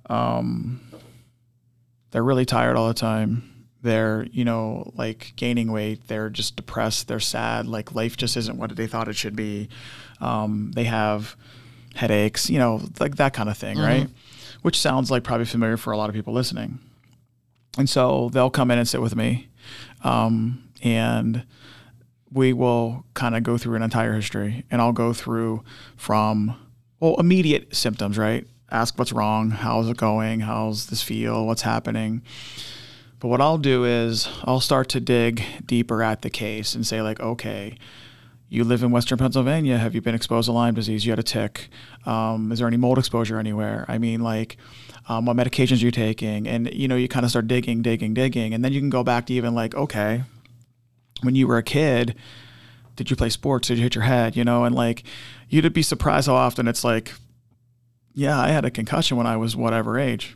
um, 0.10 0.82
they're 2.12 2.24
really 2.24 2.46
tired 2.46 2.78
all 2.78 2.88
the 2.88 2.94
time. 2.94 3.52
They're 3.82 4.26
you 4.32 4.46
know 4.46 4.92
like 4.96 5.34
gaining 5.36 5.72
weight. 5.72 6.08
They're 6.08 6.30
just 6.30 6.56
depressed. 6.56 7.08
They're 7.08 7.20
sad. 7.20 7.68
Like 7.68 7.94
life 7.94 8.18
just 8.18 8.38
isn't 8.38 8.58
what 8.58 8.76
they 8.76 8.88
thought 8.88 9.08
it 9.08 9.16
should 9.16 9.36
be. 9.36 9.70
Um, 10.22 10.72
they 10.74 10.86
have 10.86 11.36
headaches 11.94 12.50
you 12.50 12.60
know 12.60 12.82
like 13.00 13.16
that 13.16 13.34
kind 13.34 13.50
of 13.50 13.58
thing 13.58 13.78
mm-hmm. 13.78 13.86
right? 13.86 14.10
Which 14.62 14.80
sounds 14.80 15.12
like 15.12 15.24
probably 15.24 15.46
familiar 15.46 15.78
for 15.78 15.92
a 15.92 15.98
lot 15.98 16.10
of 16.10 16.16
people 16.16 16.34
listening. 16.34 16.80
And 17.78 17.90
so 17.90 18.30
they'll 18.32 18.50
come 18.50 18.72
in 18.72 18.80
and 18.80 18.88
sit 18.88 19.02
with 19.02 19.16
me 19.16 19.50
um, 20.04 20.70
and 20.82 21.46
we 22.32 22.54
will 22.54 23.06
kind 23.14 23.36
of 23.36 23.44
go 23.44 23.58
through 23.58 23.76
an 23.76 23.84
entire 23.84 24.14
history. 24.14 24.64
And 24.72 24.82
i'll 24.82 24.94
go 24.94 25.14
through 25.14 25.64
from 25.96 26.58
well 27.00 27.20
immediate 27.20 27.76
symptoms 27.76 28.18
right 28.18 28.48
ask 28.72 28.98
what's 28.98 29.14
wrong 29.14 29.52
how's 29.52 29.90
it 29.90 29.98
going 29.98 30.42
how's 30.42 30.88
this 30.88 31.02
feel 31.02 31.46
what's 31.46 31.62
happening 31.62 32.22
but 33.20 33.30
what 33.30 33.42
I'll 33.42 33.58
do 33.58 33.86
is 33.86 34.28
I'll 34.44 34.60
start 34.60 34.90
to 34.90 35.00
dig 35.00 35.44
deeper 35.66 36.04
at 36.04 36.22
the 36.22 36.30
case 36.30 36.76
and 36.76 36.86
say, 36.86 37.02
like, 37.02 37.20
okay, 37.20 37.78
you 38.50 38.64
live 38.64 38.84
in 38.84 38.92
Western 38.92 39.18
Pennsylvania. 39.18 39.80
Have 39.80 39.96
you 39.96 40.02
been 40.02 40.14
exposed 40.14 40.46
to 40.46 40.52
Lyme 40.52 40.76
disease? 40.76 41.06
You 41.06 41.12
had 41.12 41.18
a 41.18 41.24
tick. 41.24 41.70
Um, 42.06 42.52
is 42.52 42.60
there 42.60 42.68
any 42.68 42.78
mold 42.78 43.00
exposure 43.00 43.40
anywhere? 43.40 43.86
I 43.88 43.98
mean, 43.98 44.22
like, 44.22 44.58
um, 45.10 45.26
what 45.26 45.36
medications 45.36 45.82
are 45.82 45.86
you 45.86 45.92
taking? 45.92 46.48
And, 46.48 46.72
you 46.72 46.88
know, 46.88 46.96
you 46.96 47.08
kind 47.08 47.26
of 47.26 47.32
start 47.32 47.48
digging, 47.48 47.82
digging, 47.82 48.14
digging. 48.14 48.54
And 48.54 48.64
then 48.64 48.74
you 48.74 48.80
can 48.80 48.92
go 48.92 49.04
back 49.04 49.26
to 49.26 49.34
even 49.34 49.56
like, 49.56 49.74
okay, 49.74 50.24
when 51.22 51.36
you 51.36 51.48
were 51.48 51.58
a 51.58 51.64
kid, 51.64 52.16
did 52.96 53.10
you 53.10 53.16
play 53.16 53.30
sports? 53.30 53.70
Did 53.70 53.78
you 53.78 53.84
hit 53.84 53.96
your 53.96 54.04
head? 54.04 54.36
You 54.36 54.44
know, 54.44 54.66
and 54.66 54.76
like, 54.76 55.04
you'd 55.50 55.74
be 55.74 55.82
surprised 55.82 56.28
how 56.28 56.36
often 56.36 56.68
it's 56.68 56.84
like, 56.84 57.14
yeah, 58.16 58.40
I 58.40 58.48
had 58.48 58.66
a 58.66 58.72
concussion 58.72 59.18
when 59.18 59.28
I 59.28 59.38
was 59.38 59.56
whatever 59.56 60.00
age 60.00 60.36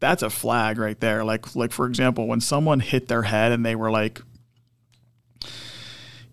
that's 0.00 0.22
a 0.22 0.30
flag 0.30 0.78
right 0.78 0.98
there. 1.00 1.24
Like 1.24 1.54
like 1.56 1.72
for 1.72 1.86
example, 1.86 2.26
when 2.26 2.40
someone 2.40 2.80
hit 2.80 3.08
their 3.08 3.22
head 3.22 3.52
and 3.52 3.64
they 3.64 3.74
were 3.74 3.90
like 3.90 4.20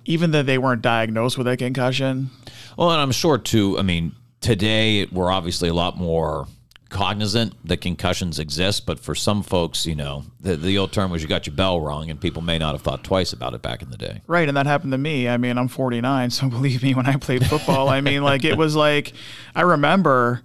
even 0.05 0.31
though 0.31 0.43
they 0.43 0.57
weren't 0.57 0.81
diagnosed 0.81 1.37
with 1.37 1.47
a 1.47 1.55
concussion. 1.55 2.29
Well, 2.77 2.91
and 2.91 3.01
I'm 3.01 3.11
sure 3.11 3.37
too, 3.37 3.79
I 3.79 3.83
mean, 3.83 4.13
today 4.41 5.05
we're 5.05 5.31
obviously 5.31 5.69
a 5.69 5.73
lot 5.73 5.97
more 5.97 6.47
cognizant 6.93 7.55
that 7.67 7.77
concussions 7.77 8.38
exist, 8.38 8.85
but 8.85 9.00
for 9.00 9.15
some 9.15 9.41
folks, 9.41 9.85
you 9.88 9.95
know, 9.95 10.23
the, 10.39 10.55
the 10.55 10.77
old 10.77 10.93
term 10.93 11.09
was 11.09 11.23
you 11.23 11.27
got 11.27 11.47
your 11.47 11.55
bell 11.55 11.81
rung, 11.81 12.09
and 12.12 12.21
people 12.21 12.41
may 12.41 12.59
not 12.59 12.75
have 12.75 12.83
thought 12.83 13.03
twice 13.03 13.33
about 13.33 13.55
it 13.55 13.63
back 13.63 13.81
in 13.81 13.89
the 13.89 13.97
day. 13.97 14.21
Right, 14.27 14.47
and 14.47 14.55
that 14.55 14.67
happened 14.67 14.91
to 14.91 14.97
me. 15.00 15.27
I 15.27 15.38
mean, 15.38 15.57
I'm 15.57 15.67
49, 15.67 16.29
so 16.29 16.50
believe 16.50 16.83
me, 16.83 16.93
when 16.93 17.07
I 17.07 17.17
played 17.17 17.45
football, 17.45 17.89
I 17.89 18.00
mean, 18.00 18.23
like 18.23 18.45
it 18.45 18.57
was 18.57 18.75
like 18.75 19.13
I 19.55 19.62
remember, 19.62 20.43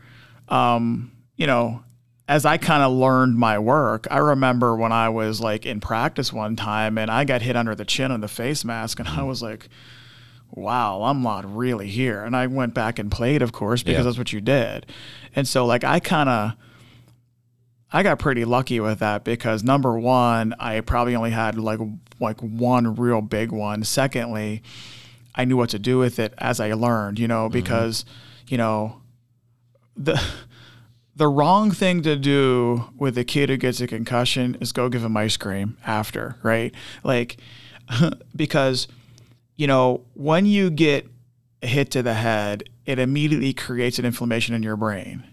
um, 0.48 1.12
you 1.36 1.46
know, 1.46 1.84
as 2.26 2.46
I 2.46 2.56
kind 2.56 2.82
of 2.82 2.92
learned 2.92 3.36
my 3.36 3.58
work, 3.58 4.06
I 4.10 4.18
remember 4.18 4.74
when 4.74 4.92
I 4.92 5.10
was 5.10 5.40
like 5.40 5.66
in 5.66 5.80
practice 5.80 6.32
one 6.32 6.56
time 6.56 6.98
and 6.98 7.10
I 7.10 7.24
got 7.24 7.42
hit 7.42 7.56
under 7.56 7.74
the 7.74 7.84
chin 7.84 8.10
on 8.10 8.20
the 8.20 8.28
face 8.28 8.64
mask 8.64 8.98
and 8.98 9.08
I 9.08 9.22
was 9.22 9.42
like, 9.42 9.68
wow, 10.50 11.02
I'm 11.02 11.22
not 11.22 11.56
really 11.56 11.88
here. 11.88 12.24
And 12.24 12.34
I 12.36 12.46
went 12.46 12.74
back 12.74 12.98
and 12.98 13.10
played, 13.10 13.42
of 13.42 13.52
course, 13.52 13.82
because 13.82 14.00
yeah. 14.00 14.04
that's 14.04 14.18
what 14.18 14.32
you 14.32 14.40
did. 14.40 14.86
And 15.34 15.46
so 15.46 15.66
like 15.66 15.84
I 15.84 16.00
kind 16.00 16.28
of 16.28 16.52
I 17.90 18.02
got 18.02 18.18
pretty 18.18 18.44
lucky 18.44 18.80
with 18.80 18.98
that 18.98 19.24
because 19.24 19.64
number 19.64 19.98
one, 19.98 20.54
I 20.58 20.80
probably 20.80 21.16
only 21.16 21.30
had 21.30 21.58
like 21.58 21.80
like 22.20 22.40
one 22.40 22.96
real 22.96 23.20
big 23.20 23.50
one. 23.50 23.84
Secondly, 23.84 24.62
I 25.34 25.44
knew 25.44 25.56
what 25.56 25.70
to 25.70 25.78
do 25.78 25.98
with 25.98 26.18
it 26.18 26.34
as 26.38 26.60
I 26.60 26.72
learned, 26.72 27.18
you 27.18 27.28
know, 27.28 27.44
mm-hmm. 27.44 27.52
because, 27.52 28.04
mm-hmm. 28.04 28.44
you 28.48 28.58
know, 28.58 29.00
the 29.96 30.20
the 31.16 31.28
wrong 31.28 31.70
thing 31.70 32.02
to 32.02 32.14
do 32.14 32.90
with 32.96 33.18
a 33.18 33.24
kid 33.24 33.48
who 33.48 33.56
gets 33.56 33.80
a 33.80 33.86
concussion 33.86 34.56
is 34.60 34.72
go 34.72 34.88
give 34.88 35.04
him 35.04 35.16
ice 35.16 35.36
cream 35.36 35.76
after, 35.84 36.36
right? 36.44 36.72
Like, 37.02 37.38
because, 38.36 38.86
you 39.58 39.66
know, 39.66 40.04
when 40.14 40.46
you 40.46 40.70
get 40.70 41.06
a 41.62 41.66
hit 41.66 41.90
to 41.90 42.02
the 42.02 42.14
head, 42.14 42.70
it 42.86 42.98
immediately 42.98 43.52
creates 43.52 43.98
an 43.98 44.06
inflammation 44.06 44.54
in 44.54 44.62
your 44.62 44.76
brain. 44.76 45.24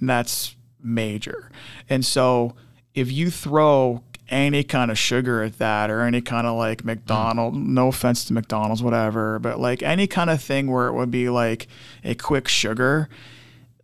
And 0.00 0.08
that's 0.08 0.56
major. 0.82 1.50
And 1.88 2.04
so 2.04 2.56
if 2.94 3.12
you 3.12 3.30
throw 3.30 4.02
any 4.30 4.64
kind 4.64 4.90
of 4.90 4.98
sugar 4.98 5.42
at 5.42 5.58
that 5.58 5.90
or 5.90 6.00
any 6.00 6.22
kind 6.22 6.46
of 6.46 6.56
like 6.56 6.82
McDonald's, 6.82 7.58
mm. 7.58 7.66
no 7.66 7.88
offense 7.88 8.24
to 8.24 8.32
McDonald's, 8.32 8.82
whatever, 8.82 9.38
but 9.38 9.60
like 9.60 9.82
any 9.82 10.06
kind 10.06 10.30
of 10.30 10.42
thing 10.42 10.70
where 10.70 10.86
it 10.86 10.94
would 10.94 11.10
be 11.10 11.28
like 11.28 11.68
a 12.02 12.14
quick 12.14 12.48
sugar, 12.48 13.10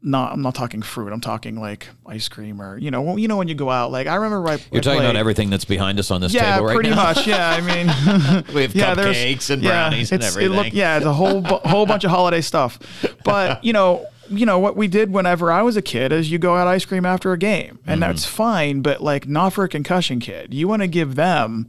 not 0.03 0.33
I'm 0.33 0.43
not 0.43 0.55
talking 0.55 0.83
fruit. 0.83 1.13
I'm 1.13 1.21
talking 1.21 1.61
like 1.61 1.89
ice 2.07 2.29
cream 2.29 2.61
or 2.61 2.79
you 2.79 2.91
know 2.91 3.17
you 3.17 3.29
know 3.29 3.37
when 3.37 3.49
you 3.49 3.55
go 3.55 3.71
out. 3.71 3.91
Like 3.91 4.07
I 4.07 4.15
remember 4.15 4.41
right. 4.41 4.67
You're 4.73 4.83
talking 4.83 5.01
about 5.01 5.17
everything 5.17 5.51
that's 5.51 5.65
behind 5.65 5.99
us 5.99 6.11
on 6.11 6.21
this 6.21 6.33
yeah, 6.33 6.55
table 6.55 6.67
right 6.67 6.75
pretty 6.75 6.91
now. 6.91 6.97
much. 6.97 7.27
Yeah, 7.27 7.51
I 7.51 7.61
mean 7.61 7.87
we 8.55 8.63
have 8.63 8.75
yeah, 8.75 8.95
cupcakes 8.95 9.51
and 9.51 9.63
brownies 9.63 10.11
yeah, 10.11 10.15
and 10.15 10.25
everything. 10.25 10.67
It 10.67 10.73
yeah, 10.73 10.97
it's 10.97 11.07
a 11.07 11.13
whole 11.13 11.43
whole 11.43 11.87
bunch 11.87 12.05
of 12.05 12.11
holiday 12.11 12.41
stuff. 12.41 12.79
But 13.25 13.63
you 13.65 13.73
know 13.73 14.07
you 14.29 14.47
know 14.47 14.59
what 14.59 14.77
we 14.77 14.89
did 14.89 15.13
whenever 15.13 15.53
I 15.53 15.63
was 15.63 15.77
a 15.77 15.83
kid 15.83 16.13
is 16.13 16.31
you 16.31 16.39
go 16.39 16.57
out 16.57 16.67
ice 16.67 16.85
cream 16.85 17.05
after 17.05 17.33
a 17.33 17.39
game 17.39 17.79
and 17.87 18.01
mm-hmm. 18.01 18.11
that's 18.11 18.25
fine. 18.25 18.81
But 18.81 19.03
like 19.03 19.29
not 19.29 19.53
for 19.53 19.65
a 19.65 19.69
concussion 19.69 20.21
kid. 20.21 20.55
You 20.55 20.67
want 20.67 20.83
to 20.83 20.89
give 20.89 21.15
them 21.15 21.69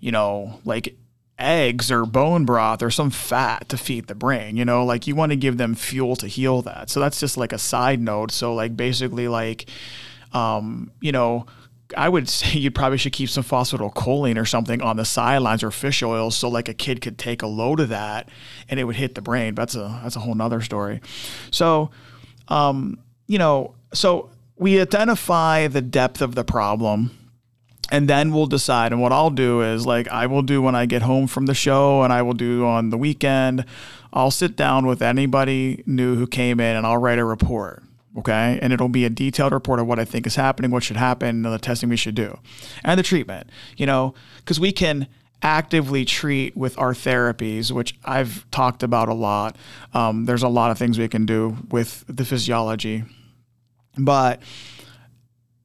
you 0.00 0.12
know 0.12 0.60
like 0.64 0.96
eggs 1.42 1.90
or 1.90 2.06
bone 2.06 2.44
broth 2.44 2.82
or 2.82 2.90
some 2.90 3.10
fat 3.10 3.68
to 3.68 3.76
feed 3.76 4.06
the 4.06 4.14
brain. 4.14 4.56
You 4.56 4.64
know, 4.64 4.84
like 4.84 5.06
you 5.06 5.14
want 5.14 5.30
to 5.30 5.36
give 5.36 5.58
them 5.58 5.74
fuel 5.74 6.16
to 6.16 6.26
heal 6.26 6.62
that. 6.62 6.90
So 6.90 7.00
that's 7.00 7.20
just 7.20 7.36
like 7.36 7.52
a 7.52 7.58
side 7.58 8.00
note. 8.00 8.30
So 8.30 8.54
like 8.54 8.76
basically 8.76 9.28
like, 9.28 9.68
um, 10.32 10.92
you 11.00 11.12
know, 11.12 11.46
I 11.96 12.08
would 12.08 12.28
say 12.28 12.58
you 12.58 12.70
probably 12.70 12.98
should 12.98 13.12
keep 13.12 13.28
some 13.28 13.44
phosphatidylcholine 13.44 14.40
or 14.40 14.44
something 14.44 14.80
on 14.82 14.96
the 14.96 15.04
sidelines 15.04 15.62
or 15.62 15.70
fish 15.70 16.02
oil 16.02 16.30
so 16.30 16.48
like 16.48 16.68
a 16.68 16.74
kid 16.74 17.00
could 17.00 17.18
take 17.18 17.42
a 17.42 17.46
load 17.46 17.80
of 17.80 17.90
that 17.90 18.28
and 18.68 18.78
it 18.78 18.84
would 18.84 18.96
hit 18.96 19.14
the 19.14 19.22
brain. 19.22 19.54
That's 19.54 19.74
a 19.74 20.00
that's 20.02 20.16
a 20.16 20.20
whole 20.20 20.34
nother 20.34 20.60
story. 20.60 21.00
So 21.50 21.90
um, 22.48 22.98
you 23.26 23.38
know, 23.38 23.74
so 23.94 24.30
we 24.56 24.80
identify 24.80 25.68
the 25.68 25.80
depth 25.80 26.20
of 26.20 26.34
the 26.34 26.44
problem 26.44 27.10
and 27.92 28.08
then 28.08 28.32
we'll 28.32 28.46
decide. 28.46 28.90
And 28.90 29.02
what 29.02 29.12
I'll 29.12 29.30
do 29.30 29.60
is 29.60 29.86
like 29.86 30.08
I 30.08 30.26
will 30.26 30.40
do 30.40 30.62
when 30.62 30.74
I 30.74 30.86
get 30.86 31.02
home 31.02 31.26
from 31.26 31.44
the 31.44 31.54
show 31.54 32.02
and 32.02 32.12
I 32.12 32.22
will 32.22 32.32
do 32.32 32.64
on 32.64 32.88
the 32.88 32.96
weekend. 32.96 33.66
I'll 34.14 34.30
sit 34.30 34.56
down 34.56 34.86
with 34.86 35.02
anybody 35.02 35.84
new 35.86 36.16
who 36.16 36.26
came 36.26 36.58
in 36.58 36.74
and 36.74 36.86
I'll 36.86 36.96
write 36.96 37.18
a 37.18 37.24
report. 37.24 37.82
Okay. 38.18 38.58
And 38.60 38.72
it'll 38.72 38.88
be 38.88 39.04
a 39.04 39.10
detailed 39.10 39.52
report 39.52 39.78
of 39.78 39.86
what 39.86 39.98
I 39.98 40.06
think 40.06 40.26
is 40.26 40.36
happening, 40.36 40.70
what 40.70 40.82
should 40.82 40.96
happen, 40.96 41.42
the 41.42 41.58
testing 41.58 41.90
we 41.90 41.96
should 41.96 42.14
do, 42.14 42.38
and 42.82 42.98
the 42.98 43.02
treatment, 43.02 43.50
you 43.76 43.84
know, 43.84 44.14
because 44.38 44.58
we 44.58 44.72
can 44.72 45.06
actively 45.42 46.04
treat 46.04 46.56
with 46.56 46.78
our 46.78 46.92
therapies, 46.92 47.72
which 47.72 47.98
I've 48.04 48.50
talked 48.50 48.82
about 48.82 49.08
a 49.08 49.14
lot. 49.14 49.56
Um, 49.92 50.24
there's 50.24 50.42
a 50.42 50.48
lot 50.48 50.70
of 50.70 50.78
things 50.78 50.98
we 50.98 51.08
can 51.08 51.26
do 51.26 51.56
with 51.70 52.04
the 52.06 52.24
physiology, 52.24 53.04
but 53.98 54.40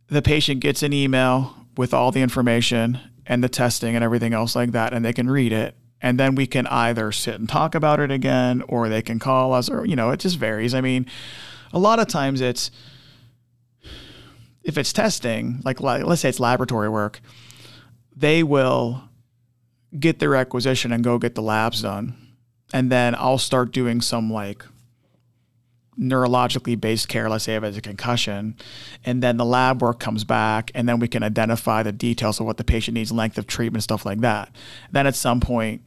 the 0.07 0.21
patient 0.21 0.61
gets 0.61 0.83
an 0.83 0.93
email 0.93 1.53
with 1.77 1.93
all 1.93 2.11
the 2.11 2.21
information 2.21 2.99
and 3.25 3.43
the 3.43 3.49
testing 3.49 3.95
and 3.95 4.03
everything 4.03 4.33
else 4.33 4.55
like 4.55 4.71
that, 4.71 4.93
and 4.93 5.05
they 5.05 5.13
can 5.13 5.29
read 5.29 5.53
it. 5.53 5.75
And 6.01 6.19
then 6.19 6.35
we 6.35 6.45
can 6.45 6.67
either 6.67 7.11
sit 7.11 7.39
and 7.39 7.49
talk 7.49 7.73
about 7.73 7.99
it 7.99 8.11
again, 8.11 8.63
or 8.67 8.87
they 8.87 9.01
can 9.01 9.19
call 9.19 9.53
us, 9.53 9.69
or, 9.69 9.85
you 9.85 9.95
know, 9.95 10.11
it 10.11 10.19
just 10.19 10.37
varies. 10.37 10.73
I 10.75 10.81
mean, 10.81 11.07
a 11.73 11.79
lot 11.79 11.99
of 11.99 12.07
times 12.07 12.39
it's 12.39 12.69
if 14.63 14.77
it's 14.77 14.93
testing, 14.93 15.61
like 15.63 15.79
let's 15.79 16.21
say 16.21 16.29
it's 16.29 16.39
laboratory 16.39 16.89
work, 16.89 17.21
they 18.15 18.43
will 18.43 19.03
get 19.97 20.19
their 20.19 20.29
requisition 20.29 20.91
and 20.91 21.03
go 21.03 21.17
get 21.17 21.35
the 21.35 21.41
labs 21.41 21.81
done. 21.81 22.15
And 22.73 22.91
then 22.91 23.15
I'll 23.15 23.37
start 23.37 23.71
doing 23.71 24.01
some 24.01 24.31
like 24.31 24.65
neurologically 25.99 26.79
based 26.79 27.07
care, 27.07 27.29
let's 27.29 27.45
say 27.45 27.55
if 27.55 27.63
it's 27.63 27.77
a 27.77 27.81
concussion, 27.81 28.55
and 29.03 29.23
then 29.23 29.37
the 29.37 29.45
lab 29.45 29.81
work 29.81 29.99
comes 29.99 30.23
back, 30.23 30.71
and 30.75 30.87
then 30.87 30.99
we 30.99 31.07
can 31.07 31.23
identify 31.23 31.83
the 31.83 31.91
details 31.91 32.39
of 32.39 32.45
what 32.45 32.57
the 32.57 32.63
patient 32.63 32.95
needs, 32.95 33.11
length 33.11 33.37
of 33.37 33.47
treatment, 33.47 33.83
stuff 33.83 34.05
like 34.05 34.19
that. 34.21 34.49
Then 34.91 35.07
at 35.07 35.15
some 35.15 35.39
point, 35.39 35.81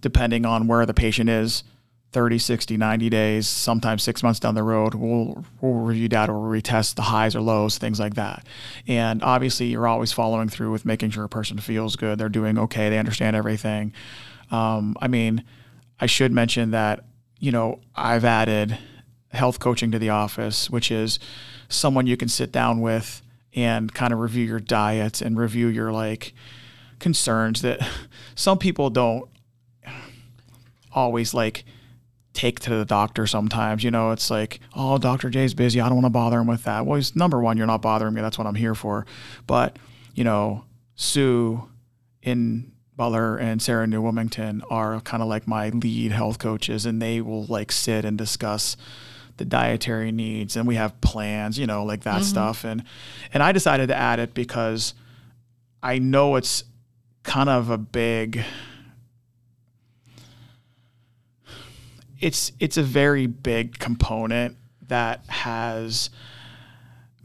depending 0.00 0.44
on 0.44 0.66
where 0.66 0.84
the 0.86 0.94
patient 0.94 1.30
is, 1.30 1.64
30, 2.12 2.38
60, 2.38 2.76
90 2.76 3.10
days, 3.10 3.48
sometimes 3.48 4.02
six 4.02 4.22
months 4.22 4.40
down 4.40 4.54
the 4.54 4.62
road, 4.62 4.94
we'll, 4.94 5.44
we'll 5.60 5.74
review 5.74 6.08
data, 6.08 6.32
we'll 6.32 6.50
retest 6.50 6.94
the 6.94 7.02
highs 7.02 7.36
or 7.36 7.40
lows, 7.40 7.76
things 7.76 8.00
like 8.00 8.14
that. 8.14 8.46
And 8.86 9.22
obviously, 9.22 9.66
you're 9.66 9.86
always 9.86 10.12
following 10.12 10.48
through 10.48 10.72
with 10.72 10.86
making 10.86 11.10
sure 11.10 11.24
a 11.24 11.28
person 11.28 11.58
feels 11.58 11.96
good, 11.96 12.18
they're 12.18 12.28
doing 12.28 12.58
okay, 12.58 12.88
they 12.88 12.98
understand 12.98 13.36
everything. 13.36 13.92
Um, 14.50 14.96
I 15.00 15.08
mean, 15.08 15.44
I 16.00 16.06
should 16.06 16.32
mention 16.32 16.70
that, 16.70 17.04
you 17.38 17.52
know, 17.52 17.80
I've 17.94 18.24
added 18.24 18.78
health 19.32 19.58
coaching 19.58 19.90
to 19.92 19.98
the 19.98 20.10
office, 20.10 20.70
which 20.70 20.90
is 20.90 21.18
someone 21.68 22.06
you 22.06 22.16
can 22.16 22.28
sit 22.28 22.52
down 22.52 22.80
with 22.80 23.22
and 23.54 23.92
kind 23.94 24.12
of 24.12 24.18
review 24.18 24.44
your 24.44 24.60
diet 24.60 25.20
and 25.20 25.38
review 25.38 25.66
your 25.66 25.92
like 25.92 26.34
concerns 26.98 27.62
that 27.62 27.80
some 28.34 28.58
people 28.58 28.90
don't 28.90 29.28
always 30.92 31.34
like 31.34 31.64
take 32.32 32.60
to 32.60 32.70
the 32.70 32.84
doctor 32.84 33.26
sometimes. 33.26 33.82
You 33.82 33.90
know, 33.90 34.12
it's 34.12 34.30
like, 34.30 34.60
oh, 34.74 34.98
Dr. 34.98 35.30
J's 35.30 35.54
busy. 35.54 35.80
I 35.80 35.88
don't 35.88 35.96
want 35.96 36.06
to 36.06 36.10
bother 36.10 36.38
him 36.38 36.46
with 36.46 36.64
that. 36.64 36.86
Well, 36.86 36.96
he's 36.96 37.16
number 37.16 37.40
one, 37.40 37.56
you're 37.56 37.66
not 37.66 37.82
bothering 37.82 38.14
me. 38.14 38.20
That's 38.20 38.38
what 38.38 38.46
I'm 38.46 38.54
here 38.54 38.74
for. 38.74 39.06
But, 39.46 39.78
you 40.14 40.24
know, 40.24 40.64
Sue 40.94 41.68
in 42.22 42.72
Butler 42.96 43.36
and 43.36 43.60
Sarah 43.60 43.86
New 43.86 44.02
Wilmington 44.02 44.62
are 44.70 45.00
kind 45.00 45.22
of 45.22 45.28
like 45.28 45.46
my 45.46 45.68
lead 45.70 46.12
health 46.12 46.38
coaches, 46.38 46.86
and 46.86 47.00
they 47.00 47.20
will 47.20 47.44
like 47.46 47.72
sit 47.72 48.04
and 48.04 48.16
discuss 48.16 48.76
the 49.36 49.44
dietary 49.44 50.12
needs 50.12 50.56
and 50.56 50.66
we 50.66 50.76
have 50.76 51.00
plans, 51.00 51.58
you 51.58 51.66
know, 51.66 51.84
like 51.84 52.02
that 52.04 52.16
mm-hmm. 52.16 52.24
stuff. 52.24 52.64
And 52.64 52.84
and 53.32 53.42
I 53.42 53.52
decided 53.52 53.88
to 53.88 53.96
add 53.96 54.18
it 54.18 54.34
because 54.34 54.94
I 55.82 55.98
know 55.98 56.36
it's 56.36 56.64
kind 57.22 57.48
of 57.48 57.70
a 57.70 57.78
big 57.78 58.44
it's 62.20 62.52
it's 62.60 62.76
a 62.76 62.82
very 62.82 63.26
big 63.26 63.78
component 63.78 64.56
that 64.88 65.24
has 65.28 66.10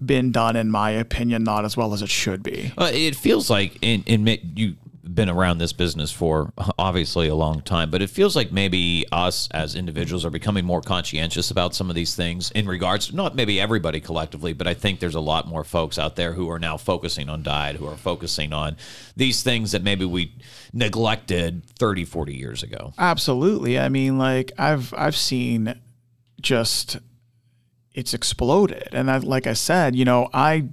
been 0.03 0.31
done, 0.31 0.55
in 0.55 0.71
my 0.71 0.91
opinion, 0.91 1.43
not 1.43 1.63
as 1.63 1.77
well 1.77 1.93
as 1.93 2.01
it 2.01 2.09
should 2.09 2.41
be. 2.41 2.73
Uh, 2.77 2.89
it 2.91 3.15
feels 3.15 3.49
like, 3.49 3.77
in, 3.81 4.03
in 4.05 4.25
you 4.55 4.75
been 5.13 5.29
around 5.29 5.57
this 5.57 5.73
business 5.73 6.11
for 6.11 6.53
obviously 6.77 7.27
a 7.27 7.35
long 7.35 7.61
time, 7.61 7.89
but 7.89 8.01
it 8.01 8.09
feels 8.09 8.35
like 8.35 8.51
maybe 8.51 9.05
us 9.11 9.47
as 9.51 9.75
individuals 9.75 10.25
are 10.25 10.29
becoming 10.29 10.65
more 10.65 10.81
conscientious 10.81 11.51
about 11.51 11.75
some 11.75 11.89
of 11.89 11.95
these 11.95 12.15
things 12.15 12.51
in 12.51 12.67
regards 12.67 13.07
to 13.07 13.15
not 13.15 13.35
maybe 13.35 13.59
everybody 13.59 13.99
collectively, 13.99 14.53
but 14.53 14.67
I 14.67 14.73
think 14.73 14.99
there's 14.99 15.15
a 15.15 15.19
lot 15.19 15.47
more 15.47 15.63
folks 15.63 15.99
out 15.99 16.15
there 16.15 16.33
who 16.33 16.49
are 16.49 16.59
now 16.59 16.77
focusing 16.77 17.29
on 17.29 17.43
diet, 17.43 17.75
who 17.75 17.87
are 17.87 17.97
focusing 17.97 18.53
on 18.53 18.77
these 19.15 19.43
things 19.43 19.71
that 19.71 19.83
maybe 19.83 20.05
we 20.05 20.33
neglected 20.73 21.65
30, 21.77 22.05
40 22.05 22.35
years 22.35 22.63
ago. 22.63 22.93
Absolutely. 22.97 23.79
I 23.79 23.89
mean, 23.89 24.17
like 24.17 24.51
I've 24.57 24.93
I've 24.95 25.15
seen 25.15 25.79
just 26.41 26.97
it's 27.93 28.13
exploded. 28.13 28.89
And 28.93 29.11
I, 29.11 29.17
like 29.17 29.47
I 29.47 29.53
said, 29.53 29.95
you 29.95 30.05
know, 30.05 30.29
I 30.33 30.69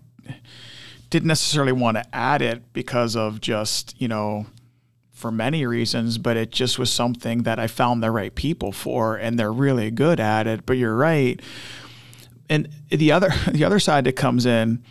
didn't 1.11 1.29
necessarily 1.29 1.73
want 1.73 1.97
to 1.97 2.05
add 2.15 2.43
it 2.43 2.73
because 2.73 3.17
of 3.17 3.41
just, 3.41 4.01
you 4.01 4.09
know, 4.09 4.47
for 5.19 5.33
many 5.33 5.67
reasons, 5.67 6.17
but 6.17 6.37
it 6.37 6.53
just 6.53 6.79
was 6.79 6.93
something 6.93 7.43
that 7.43 7.59
I 7.59 7.67
found 7.67 8.03
the 8.03 8.11
right 8.11 8.35
people 8.35 8.71
for 8.71 9.17
and 9.17 9.39
they're 9.39 9.53
really 9.53 9.91
good 9.91 10.21
at 10.21 10.47
it. 10.47 10.65
But 10.65 10.75
you're 10.75 10.95
right. 10.95 11.41
And 12.49 12.69
the 12.89 13.13
other 13.13 13.31
the 13.51 13.65
other 13.65 13.81
side 13.81 14.05
that 14.05 14.15
comes 14.15 14.47
in, 14.47 14.83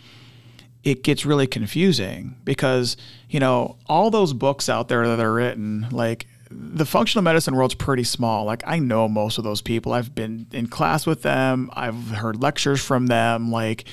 it 0.83 1.03
gets 1.03 1.25
really 1.25 1.47
confusing 1.47 2.35
because, 2.43 2.97
you 3.29 3.39
know, 3.39 3.77
all 3.87 4.11
those 4.11 4.33
books 4.33 4.69
out 4.69 4.89
there 4.89 5.07
that 5.07 5.19
are 5.19 5.33
written, 5.33 5.87
like 5.91 6.27
the 6.49 6.85
functional 6.85 7.23
medicine 7.23 7.55
world's 7.55 7.73
pretty 7.73 8.03
small. 8.03 8.45
Like 8.45 8.63
I 8.65 8.79
know 8.79 9.07
most 9.07 9.37
of 9.37 9.43
those 9.43 9.61
people. 9.61 9.93
I've 9.93 10.13
been 10.13 10.47
in 10.51 10.67
class 10.67 11.05
with 11.05 11.21
them. 11.21 11.69
I've 11.73 12.09
heard 12.09 12.41
lectures 12.41 12.83
from 12.83 13.07
them. 13.07 13.51
Like, 13.51 13.85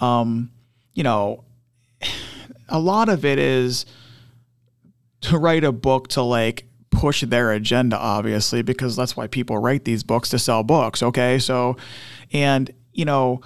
um, 0.00 0.50
you 0.94 1.02
know, 1.02 1.44
a 2.68 2.78
lot 2.78 3.08
of 3.08 3.24
it 3.24 3.38
is 3.38 3.86
to 5.22 5.38
write 5.38 5.64
a 5.64 5.72
book 5.72 6.08
to 6.08 6.22
like 6.22 6.66
push 6.90 7.22
their 7.22 7.52
agenda, 7.52 7.98
obviously, 7.98 8.62
because 8.62 8.96
that's 8.96 9.16
why 9.16 9.26
people 9.26 9.58
write 9.58 9.84
these 9.84 10.02
books 10.02 10.28
to 10.30 10.38
sell 10.38 10.62
books. 10.62 11.02
Okay. 11.02 11.38
So, 11.38 11.76
and, 12.32 12.70
you 12.92 13.04
know, 13.04 13.40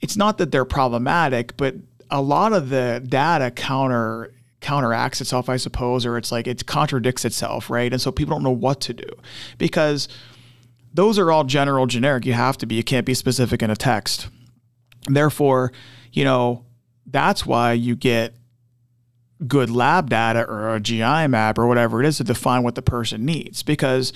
it's 0.00 0.16
not 0.16 0.38
that 0.38 0.50
they're 0.50 0.64
problematic, 0.64 1.56
but 1.56 1.74
a 2.10 2.20
lot 2.20 2.52
of 2.52 2.68
the 2.68 3.04
data 3.06 3.50
counter 3.50 4.32
counteracts 4.60 5.20
itself, 5.20 5.48
I 5.48 5.56
suppose, 5.56 6.04
or 6.04 6.18
it's 6.18 6.32
like 6.32 6.48
it 6.48 6.66
contradicts 6.66 7.24
itself, 7.24 7.70
right? 7.70 7.92
And 7.92 8.02
so 8.02 8.10
people 8.10 8.34
don't 8.34 8.42
know 8.42 8.50
what 8.50 8.80
to 8.82 8.92
do 8.92 9.08
because 9.56 10.08
those 10.92 11.18
are 11.18 11.30
all 11.30 11.44
general 11.44 11.86
generic. 11.86 12.26
You 12.26 12.32
have 12.32 12.58
to 12.58 12.66
be, 12.66 12.74
you 12.74 12.82
can't 12.82 13.06
be 13.06 13.14
specific 13.14 13.62
in 13.62 13.70
a 13.70 13.76
text. 13.76 14.28
Therefore, 15.06 15.72
you 16.12 16.24
know, 16.24 16.64
that's 17.06 17.46
why 17.46 17.72
you 17.72 17.96
get 17.96 18.34
good 19.46 19.70
lab 19.70 20.10
data 20.10 20.44
or 20.44 20.74
a 20.74 20.80
GI 20.80 21.28
map 21.28 21.58
or 21.58 21.66
whatever 21.66 22.02
it 22.02 22.06
is 22.06 22.16
to 22.16 22.24
define 22.24 22.62
what 22.62 22.74
the 22.74 22.82
person 22.82 23.24
needs. 23.24 23.62
Because, 23.62 24.12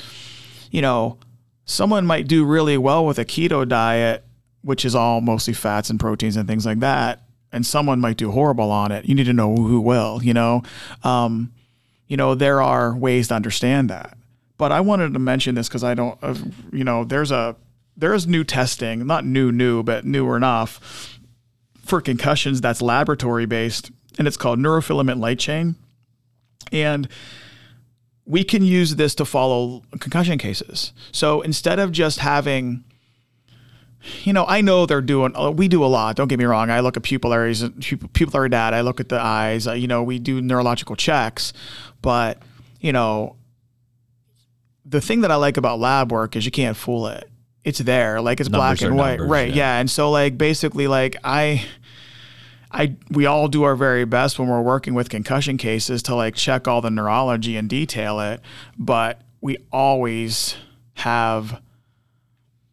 you 0.71 0.83
know, 0.83 1.19
someone 1.65 2.07
might 2.07 2.27
do 2.27 2.45
really 2.45 2.77
well 2.77 3.07
with 3.07 3.19
a 3.19 3.25
keto 3.25 3.67
diet, 3.67 4.25
which 4.63 4.85
is 4.85 4.95
all 4.95 5.21
mostly 5.21 5.55
fats 5.55 5.91
and 5.91 6.01
proteins 6.01 6.37
and 6.37 6.49
things 6.49 6.67
like 6.67 6.81
that, 6.81 7.23
and 7.53 7.67
someone 7.67 8.01
might 8.01 8.17
do 8.17 8.31
horrible 8.31 8.71
on 8.71 8.93
it. 8.93 9.05
You 9.05 9.15
need 9.15 9.25
to 9.25 9.33
know 9.33 9.55
who 9.55 9.81
will, 9.81 10.23
you 10.23 10.35
know. 10.35 10.63
Um, 11.03 11.53
you 12.09 12.17
know, 12.17 12.35
there 12.35 12.61
are 12.61 12.95
ways 12.95 13.29
to 13.29 13.35
understand 13.35 13.91
that. 13.91 14.17
But 14.59 14.71
I 14.71 14.81
wanted 14.81 15.13
to 15.15 15.19
mention 15.19 15.55
this 15.55 15.69
because 15.69 15.83
I 15.83 15.95
don't, 15.95 16.19
uh, 16.23 16.35
you 16.73 16.85
know, 16.85 17.05
there's 17.05 17.31
a, 17.31 17.57
there's 17.97 18.27
new 18.27 18.45
testing, 18.45 19.07
not 19.07 19.25
new, 19.25 19.51
new, 19.51 19.83
but 19.83 20.05
newer 20.05 20.37
enough 20.37 21.19
for 21.85 22.01
concussions 22.01 22.61
that's 22.61 22.81
laboratory 22.81 23.47
based, 23.47 23.91
and 24.19 24.27
it's 24.27 24.37
called 24.37 24.59
neurofilament 24.59 25.21
light 25.21 25.39
chain. 25.39 25.77
And 26.71 27.09
we 28.25 28.45
can 28.45 28.63
use 28.63 28.97
this 28.97 29.15
to 29.17 29.25
follow 29.25 29.83
concussion 29.99 30.39
cases. 30.39 30.93
So 31.11 31.41
instead 31.41 31.79
of 31.79 31.91
just 31.91 32.21
having, 32.21 32.85
you 34.23 34.33
know, 34.33 34.47
I 34.47 34.61
know 34.61 34.87
they're 34.87 35.01
doing, 35.01 35.33
uh, 35.37 35.51
we 35.51 35.69
do 35.69 35.85
a 35.85 35.87
lot. 35.87 36.17
Don't 36.17 36.29
get 36.29 36.39
me 36.39 36.45
wrong. 36.45 36.71
I 36.71 36.81
look 36.81 36.97
at 36.97 37.03
pupillaries, 37.03 37.69
pupillary 38.13 38.51
data. 38.51 38.77
I 38.77 38.83
look 38.83 39.01
at 39.01 39.09
the 39.09 39.21
eyes. 39.21 39.67
Uh, 39.67 39.73
you 39.73 39.89
know, 39.89 40.03
we 40.03 40.19
do 40.19 40.41
neurological 40.41 40.97
checks, 40.97 41.53
but 42.01 42.39
you 42.81 42.93
know, 42.93 43.37
the 44.85 45.01
thing 45.01 45.23
that 45.23 45.31
I 45.31 45.37
like 45.37 45.57
about 45.57 45.79
lab 45.79 46.13
work 46.13 46.37
is 46.37 46.45
you 46.45 46.51
can't 46.51 46.77
fool 46.77 47.07
it. 47.07 47.29
It's 47.65 47.79
there, 47.79 48.21
like 48.21 48.41
it's 48.41 48.51
Numbers 48.51 48.81
black 48.81 48.89
and 48.89 48.97
white, 48.97 49.19
numbers, 49.19 49.31
right? 49.31 49.49
yeah. 49.49 49.55
Yeah. 49.55 49.79
and 49.79 49.91
so 49.91 50.11
like 50.11 50.37
basically, 50.37 50.89
like 50.89 51.17
I, 51.23 51.65
I, 52.71 52.97
we 53.11 53.27
all 53.27 53.47
do 53.49 53.63
our 53.63 53.77
very 53.77 54.05
best 54.05 54.39
when 54.39 54.49
we're 54.49 54.63
working 54.63 54.95
with 54.95 55.09
concussion 55.11 55.59
cases 55.59 56.03
to 56.05 56.15
like 56.17 56.35
check 56.35 56.67
all 56.67 56.81
the 56.81 56.91
neurology 56.91 57.57
and 57.57 57.69
detail 57.69 58.19
it, 58.21 58.41
but 58.77 59.21
we 59.41 59.59
always 59.71 60.57
have, 60.95 61.61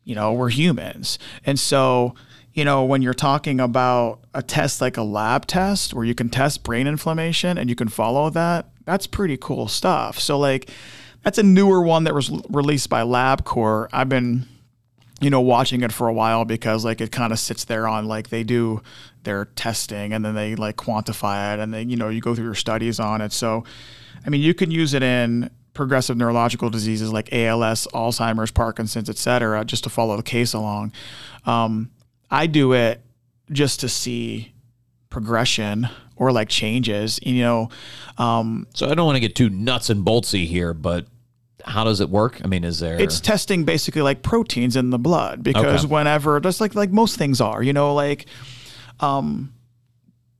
you 0.05 0.15
know, 0.15 0.33
we're 0.33 0.49
humans, 0.49 1.19
and 1.45 1.59
so 1.59 2.15
you 2.53 2.65
know 2.65 2.83
when 2.83 3.03
you're 3.03 3.13
talking 3.13 3.59
about 3.59 4.21
a 4.33 4.41
test 4.41 4.81
like 4.81 4.97
a 4.97 5.03
lab 5.03 5.45
test 5.45 5.93
where 5.93 6.03
you 6.03 6.15
can 6.15 6.29
test 6.29 6.63
brain 6.63 6.87
inflammation 6.87 7.57
and 7.59 7.69
you 7.69 7.75
can 7.75 7.89
follow 7.89 8.29
that, 8.31 8.65
that's 8.85 9.05
pretty 9.05 9.37
cool 9.37 9.67
stuff. 9.67 10.19
So 10.19 10.39
like 10.39 10.69
that's 11.23 11.37
a 11.37 11.43
newer 11.43 11.81
one 11.83 12.05
that 12.05 12.15
was 12.15 12.31
released 12.49 12.89
by 12.89 13.01
LabCorp. 13.03 13.89
I've 13.93 14.09
been 14.09 14.47
you 15.21 15.29
know 15.29 15.41
watching 15.41 15.81
it 15.81 15.91
for 15.91 16.07
a 16.07 16.13
while 16.13 16.45
because 16.45 16.85
like 16.85 17.01
it 17.01 17.11
kind 17.11 17.33
of 17.33 17.39
sits 17.39 17.65
there 17.65 17.87
on 17.87 18.05
like 18.07 18.29
they 18.29 18.43
do 18.43 18.81
their 19.23 19.45
testing 19.45 20.13
and 20.13 20.23
then 20.23 20.35
they 20.35 20.55
like 20.55 20.77
quantify 20.77 21.53
it 21.53 21.59
and 21.59 21.73
then 21.73 21.89
you 21.89 21.97
know 21.97 22.09
you 22.09 22.21
go 22.21 22.33
through 22.35 22.45
your 22.45 22.55
studies 22.55 22.99
on 22.99 23.21
it. 23.21 23.31
So 23.31 23.63
I 24.25 24.29
mean 24.29 24.41
you 24.41 24.53
can 24.53 24.71
use 24.71 24.93
it 24.93 25.03
in 25.03 25.49
progressive 25.73 26.17
neurological 26.17 26.69
diseases 26.69 27.13
like 27.13 27.31
ALS, 27.31 27.87
Alzheimer's, 27.93 28.51
Parkinson's, 28.51 29.09
et 29.09 29.17
cetera, 29.17 29.63
just 29.63 29.83
to 29.85 29.89
follow 29.89 30.17
the 30.17 30.23
case 30.23 30.53
along. 30.53 30.91
Um, 31.45 31.91
I 32.29 32.47
do 32.47 32.73
it 32.73 33.01
just 33.51 33.79
to 33.81 33.89
see 33.89 34.53
progression 35.09 35.87
or 36.15 36.31
like 36.31 36.49
changes, 36.49 37.19
you 37.23 37.41
know. 37.41 37.69
Um, 38.17 38.67
So 38.73 38.89
I 38.89 38.93
don't 38.93 39.05
want 39.05 39.15
to 39.15 39.21
get 39.21 39.35
too 39.35 39.49
nuts 39.49 39.89
and 39.89 40.05
boltsy 40.05 40.45
here, 40.45 40.73
but 40.73 41.05
how 41.69 41.83
does 41.83 42.01
it 42.01 42.09
work? 42.09 42.41
I 42.43 42.47
mean, 42.47 42.63
is 42.63 42.79
there 42.79 42.99
it's 42.99 43.19
testing 43.21 43.63
basically 43.63 44.01
like 44.01 44.21
proteins 44.23 44.75
in 44.75 44.89
the 44.89 44.99
blood 44.99 45.43
because 45.43 45.85
Okay. 45.85 45.93
whenever 45.93 46.39
just 46.39 46.59
like 46.59 46.75
like 46.75 46.91
most 46.91 47.17
things 47.17 47.39
are 47.39 47.61
you 47.63 47.71
know 47.73 47.93
like 47.93 48.25
um 48.99 49.53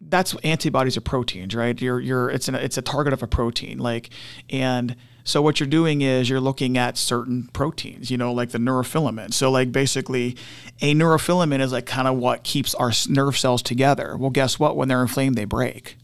that's 0.02 0.34
antibodies 0.44 0.98
are 0.98 1.02
proteins 1.02 1.54
right? 1.56 1.80
You're 1.82 2.00
you're 2.00 2.30
it's 2.30 2.48
an 2.48 2.56
it's 2.56 2.78
a 2.78 2.82
target 2.82 3.14
of 3.14 3.22
a 3.24 3.28
protein 3.28 3.78
like 3.80 4.10
and 4.50 4.96
so 5.24 5.42
what 5.42 5.60
you're 5.60 5.70
doing 5.70 6.02
is 6.02 6.28
you're 6.30 6.40
looking 6.40 6.78
at 6.78 6.98
certain 6.98 7.50
proteins 7.54 8.10
you 8.10 8.18
know 8.18 8.34
like 8.34 8.50
the 8.50 8.58
neurofilament. 8.58 9.34
So 9.34 9.52
like 9.52 9.72
basically 9.72 10.36
a 10.82 10.96
neurofilament 10.96 11.62
is 11.62 11.72
like 11.72 11.86
kind 11.86 12.08
of 12.08 12.18
what 12.18 12.44
keeps 12.44 12.74
our 12.76 12.92
nerve 13.08 13.38
cells 13.38 13.62
together. 13.62 14.18
Well 14.18 14.32
guess 14.32 14.58
what? 14.58 14.76
When 14.76 14.88
they're 14.88 15.02
inflamed 15.02 15.36
they 15.36 15.46
break. 15.46 15.98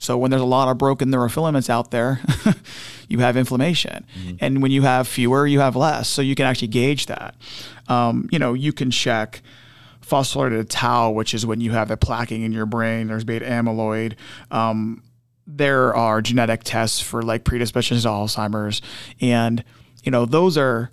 So 0.00 0.16
when 0.18 0.30
there's 0.30 0.42
a 0.42 0.46
lot 0.46 0.68
of 0.68 0.78
broken 0.78 1.10
neurofilaments 1.10 1.68
out 1.68 1.90
there, 1.90 2.20
you 3.08 3.18
have 3.20 3.36
inflammation, 3.36 4.06
and 4.40 4.62
when 4.62 4.70
you 4.70 4.82
have 4.82 5.08
fewer, 5.08 5.46
you 5.46 5.60
have 5.60 5.74
less. 5.76 6.08
So 6.08 6.22
you 6.22 6.34
can 6.34 6.46
actually 6.46 6.68
gauge 6.68 7.06
that. 7.06 7.34
Um, 7.88 8.28
you 8.30 8.38
know, 8.38 8.54
you 8.54 8.72
can 8.72 8.90
check 8.90 9.42
phosphorylated 10.06 10.66
tau, 10.68 11.10
which 11.10 11.34
is 11.34 11.44
when 11.44 11.60
you 11.60 11.72
have 11.72 11.88
the 11.88 11.96
plaquing 11.96 12.44
in 12.44 12.52
your 12.52 12.66
brain. 12.66 13.08
There's 13.08 13.24
beta 13.24 13.44
amyloid. 13.44 14.14
Um, 14.50 15.02
there 15.46 15.94
are 15.94 16.20
genetic 16.20 16.62
tests 16.64 17.00
for 17.00 17.22
like 17.22 17.44
predispositions 17.44 18.02
to 18.02 18.08
Alzheimer's, 18.08 18.82
and 19.20 19.64
you 20.04 20.12
know 20.12 20.26
those 20.26 20.58
are 20.58 20.90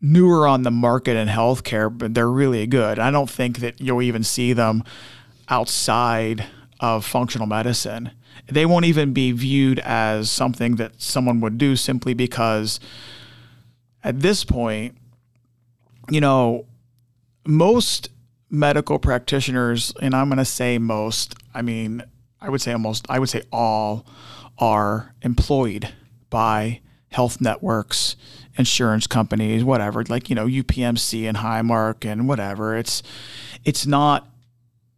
newer 0.00 0.46
on 0.46 0.62
the 0.62 0.70
market 0.70 1.16
in 1.16 1.28
healthcare, 1.28 1.96
but 1.96 2.14
they're 2.14 2.30
really 2.30 2.66
good. 2.66 2.98
I 2.98 3.10
don't 3.10 3.30
think 3.30 3.58
that 3.58 3.80
you'll 3.80 4.02
even 4.02 4.22
see 4.22 4.52
them 4.52 4.84
outside 5.48 6.46
of 6.80 7.04
functional 7.04 7.46
medicine. 7.46 8.10
They 8.46 8.66
won't 8.66 8.84
even 8.84 9.12
be 9.12 9.32
viewed 9.32 9.78
as 9.80 10.30
something 10.30 10.76
that 10.76 11.00
someone 11.00 11.40
would 11.40 11.58
do 11.58 11.76
simply 11.76 12.14
because 12.14 12.80
at 14.04 14.20
this 14.20 14.44
point, 14.44 14.96
you 16.10 16.20
know, 16.20 16.66
most 17.46 18.10
medical 18.50 18.98
practitioners, 18.98 19.92
and 20.00 20.14
I'm 20.14 20.28
going 20.28 20.38
to 20.38 20.44
say 20.44 20.78
most, 20.78 21.34
I 21.54 21.62
mean, 21.62 22.02
I 22.40 22.48
would 22.48 22.60
say 22.60 22.72
almost, 22.72 23.06
I 23.08 23.18
would 23.18 23.28
say 23.28 23.42
all 23.52 24.06
are 24.58 25.14
employed 25.22 25.92
by 26.30 26.80
health 27.10 27.40
networks, 27.40 28.16
insurance 28.56 29.06
companies, 29.06 29.64
whatever, 29.64 30.04
like, 30.04 30.28
you 30.28 30.36
know, 30.36 30.46
UPMC 30.46 31.28
and 31.28 31.38
Highmark 31.38 32.10
and 32.10 32.28
whatever. 32.28 32.76
It's, 32.76 33.02
it's 33.64 33.86
not 33.86 34.28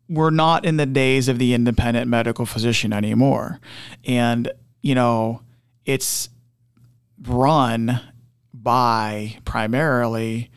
we're 0.09 0.31
not 0.31 0.65
in 0.65 0.77
the 0.77 0.87
days 0.87 1.29
of 1.29 1.39
the 1.39 1.55
independent 1.55 2.09
medical 2.09 2.47
physician 2.47 2.93
anymore. 2.93 3.61
And, 4.05 4.51
you 4.83 4.95
know, 4.95 5.43
it's 5.85 6.31
run 7.23 8.01
by 8.55 9.37
primarily 9.45 10.51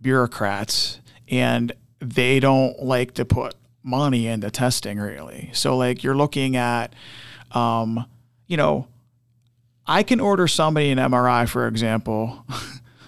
bureaucrats 0.00 1.00
and 1.28 1.72
they 2.00 2.40
don't 2.40 2.82
like 2.82 3.14
to 3.14 3.24
put 3.24 3.54
money 3.82 4.26
into 4.26 4.50
testing 4.50 4.98
really. 4.98 5.50
So 5.52 5.76
like 5.76 6.02
you're 6.02 6.16
looking 6.16 6.56
at 6.56 6.94
um, 7.52 8.04
you 8.46 8.56
know, 8.56 8.88
I 9.86 10.02
can 10.02 10.20
order 10.20 10.48
somebody 10.48 10.90
an 10.90 10.98
MRI 10.98 11.48
for 11.48 11.66
example 11.66 12.44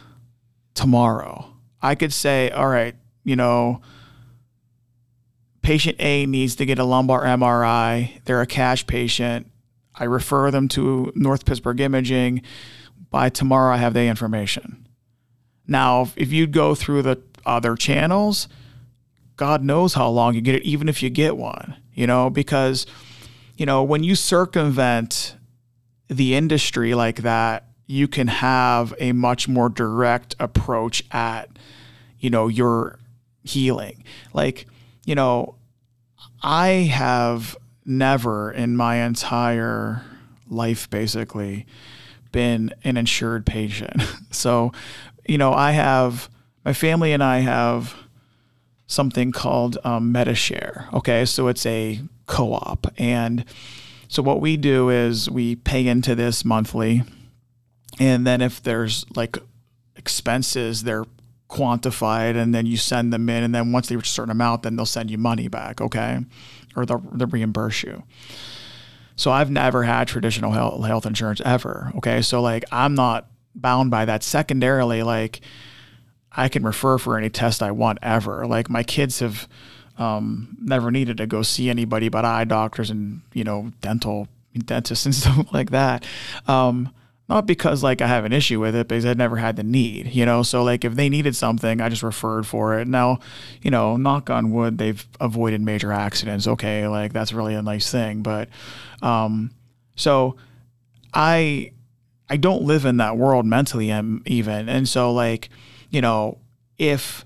tomorrow. 0.74 1.50
I 1.83 1.94
could 1.94 2.12
say, 2.12 2.50
all 2.50 2.68
right, 2.68 2.94
you 3.24 3.37
know, 3.37 3.81
patient 5.66 5.96
A 5.98 6.26
needs 6.26 6.55
to 6.55 6.64
get 6.64 6.79
a 6.79 6.85
lumbar 6.85 7.24
MRI. 7.24 8.24
They're 8.24 8.40
a 8.40 8.46
cash 8.46 8.87
patient. 8.87 9.50
I 9.96 10.05
refer 10.05 10.52
them 10.52 10.68
to 10.68 11.11
North 11.16 11.44
Pittsburgh 11.44 11.81
Imaging. 11.81 12.42
By 13.11 13.31
tomorrow, 13.31 13.74
I 13.74 13.79
have 13.79 13.92
the 13.92 14.05
information. 14.05 14.87
Now, 15.66 16.09
if 16.14 16.33
you'd 16.33 16.52
go 16.52 16.76
through 16.76 17.02
the 17.02 17.20
other 17.44 17.74
channels, 17.74 18.46
God 19.35 19.64
knows 19.64 19.94
how 19.94 20.09
long 20.09 20.37
you 20.37 20.40
get 20.40 20.55
it, 20.55 20.62
even 20.62 20.88
if 20.88 21.02
you 21.02 21.11
get 21.11 21.37
one, 21.37 21.74
you 21.92 22.07
know, 22.07 22.31
because, 22.31 22.87
you 23.57 23.66
know, 23.66 23.83
when 23.83 24.05
you 24.05 24.14
circumvent 24.14 25.35
the 26.07 26.37
industry 26.37 26.94
like 26.94 27.22
that, 27.22 27.66
you 27.88 28.07
can 28.07 28.29
have 28.29 28.94
a 29.00 29.11
much 29.11 29.48
more 29.48 29.68
direct 29.68 30.37
approach 30.38 31.02
at, 31.11 31.48
you 32.20 32.31
know, 32.31 32.46
your 32.46 33.00
healing. 33.42 34.05
Like, 34.33 34.68
you 35.07 35.14
know, 35.14 35.55
I 36.42 36.69
have 36.92 37.57
never 37.87 38.51
in 38.51 38.77
my 38.77 38.97
entire 38.97 40.03
life 40.51 40.90
basically 40.90 41.64
been 42.33 42.75
an 42.85 42.99
insured 42.99 43.47
patient. 43.47 44.03
So, 44.33 44.73
you 45.27 45.38
know, 45.38 45.55
I 45.55 45.71
have 45.71 46.29
my 46.62 46.75
family 46.75 47.14
and 47.14 47.25
I 47.25 47.38
have 47.38 47.95
something 48.87 49.33
called 49.33 49.79
um, 49.83 50.12
Medi-Share. 50.12 50.88
Okay, 50.92 51.25
so 51.25 51.49
it's 51.49 51.64
a 51.64 52.03
co-op, 52.27 52.87
and 52.99 53.47
so 54.09 54.23
what 54.23 54.42
we 54.42 54.59
do 54.59 54.90
is 54.90 55.31
we 55.31 55.57
pay 55.57 55.87
into 55.87 56.14
this 56.14 56.45
monthly, 56.45 57.03
and 57.99 58.27
then 58.27 58.42
if 58.42 58.62
there's 58.62 59.07
like 59.14 59.38
expenses, 59.97 60.83
they're 60.83 61.07
quantified, 61.48 62.37
and 62.37 62.54
then 62.54 62.66
you 62.66 62.76
send 62.76 63.12
them 63.12 63.28
in, 63.28 63.42
and 63.44 63.54
then 63.54 63.72
once 63.72 63.88
they 63.88 63.96
reach 63.96 64.09
a 64.09 64.11
certain 64.11 64.30
amount, 64.30 64.62
then 64.62 64.76
they'll 64.76 64.87
send 64.87 65.11
you 65.11 65.18
money 65.18 65.48
back. 65.48 65.80
Okay, 65.80 66.20
or 66.76 66.87
they'll, 66.87 67.02
they'll 67.12 67.28
reimburse 67.28 67.82
you. 67.82 68.02
So 69.16 69.30
I've 69.30 69.50
never 69.50 69.82
had 69.82 70.09
traditional 70.09 70.52
health, 70.52 70.85
health 70.85 71.06
insurance 71.06 71.40
ever. 71.44 71.90
Okay. 71.96 72.22
So 72.22 72.40
like 72.40 72.64
I'm 72.70 72.94
not 72.94 73.28
bound 73.54 73.90
by 73.90 74.04
that. 74.04 74.22
Secondarily, 74.22 75.02
like 75.02 75.40
I 76.30 76.48
can 76.48 76.62
refer 76.62 76.98
for 76.98 77.16
any 77.16 77.30
test 77.30 77.62
I 77.62 77.70
want 77.70 77.98
ever. 78.02 78.46
Like 78.46 78.68
my 78.68 78.82
kids 78.82 79.20
have 79.20 79.48
um, 79.98 80.56
never 80.61 80.90
needed 80.90 81.16
to 81.16 81.26
go 81.26 81.42
see 81.42 81.70
anybody 81.70 82.11
but 82.11 82.26
eye 82.26 82.44
doctors 82.44 82.90
and, 82.90 83.22
you 83.32 83.42
know, 83.42 83.72
dental 83.80 84.28
dentists 84.54 85.06
and 85.06 85.14
stuff 85.14 85.52
like 85.52 85.70
that. 85.70 86.04
Um, 86.46 86.92
not 87.28 87.46
because 87.46 87.82
like 87.82 88.00
I 88.00 88.06
have 88.06 88.24
an 88.24 88.32
issue 88.32 88.60
with 88.60 88.74
it, 88.76 88.88
because 88.88 89.04
I 89.04 89.14
never 89.14 89.36
had 89.36 89.56
the 89.56 89.64
need, 89.64 90.14
you 90.14 90.24
know. 90.24 90.42
So 90.42 90.62
like 90.62 90.84
if 90.84 90.94
they 90.94 91.08
needed 91.08 91.34
something, 91.34 91.80
I 91.80 91.88
just 91.88 92.02
referred 92.02 92.46
for 92.46 92.78
it. 92.78 92.86
Now, 92.86 93.18
you 93.62 93.70
know, 93.70 93.96
knock 93.96 94.30
on 94.30 94.52
wood, 94.52 94.78
they've 94.78 95.04
avoided 95.20 95.60
major 95.60 95.92
accidents. 95.92 96.46
Okay, 96.46 96.86
like 96.86 97.12
that's 97.12 97.32
really 97.32 97.54
a 97.54 97.62
nice 97.62 97.90
thing. 97.90 98.22
But 98.22 98.48
um, 99.02 99.50
so 99.96 100.36
I 101.12 101.72
I 102.28 102.36
don't 102.36 102.62
live 102.62 102.84
in 102.84 102.98
that 102.98 103.16
world 103.16 103.44
mentally 103.44 103.90
even, 104.26 104.68
and 104.68 104.88
so 104.88 105.12
like 105.12 105.48
you 105.90 106.00
know 106.00 106.38
if 106.78 107.24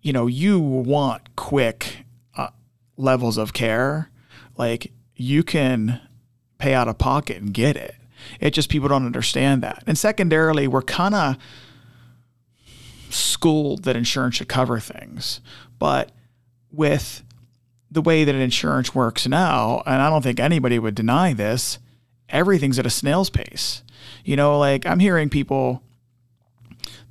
you 0.00 0.12
know 0.12 0.26
you 0.26 0.58
want 0.58 1.36
quick 1.36 2.04
uh, 2.34 2.48
levels 2.96 3.36
of 3.36 3.52
care, 3.52 4.10
like 4.56 4.92
you 5.16 5.42
can 5.42 6.00
pay 6.56 6.72
out 6.72 6.88
of 6.88 6.96
pocket 6.96 7.42
and 7.42 7.52
get 7.52 7.76
it. 7.76 7.94
It 8.40 8.50
just 8.50 8.68
people 8.68 8.88
don't 8.88 9.06
understand 9.06 9.62
that. 9.62 9.82
And 9.86 9.98
secondarily, 9.98 10.66
we're 10.66 10.82
kind 10.82 11.14
of 11.14 11.36
schooled 13.08 13.84
that 13.84 13.96
insurance 13.96 14.36
should 14.36 14.48
cover 14.48 14.78
things. 14.78 15.40
But 15.78 16.12
with 16.70 17.22
the 17.90 18.02
way 18.02 18.24
that 18.24 18.34
insurance 18.34 18.94
works 18.94 19.26
now, 19.26 19.82
and 19.86 20.00
I 20.00 20.08
don't 20.10 20.22
think 20.22 20.38
anybody 20.38 20.78
would 20.78 20.94
deny 20.94 21.32
this, 21.32 21.78
everything's 22.28 22.78
at 22.78 22.86
a 22.86 22.90
snail's 22.90 23.30
pace. 23.30 23.82
You 24.24 24.36
know, 24.36 24.58
like 24.58 24.86
I'm 24.86 25.00
hearing 25.00 25.28
people, 25.28 25.82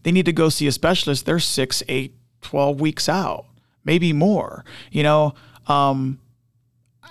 they 0.04 0.12
need 0.12 0.26
to 0.26 0.34
go 0.34 0.50
see 0.50 0.68
a 0.68 0.72
specialist. 0.72 1.26
They're 1.26 1.40
six, 1.40 1.84
eight, 1.88 2.16
12 2.42 2.80
weeks 2.80 3.10
out, 3.10 3.46
maybe 3.84 4.14
more, 4.14 4.64
you 4.92 5.04
know. 5.04 5.34
Um, 5.68 6.20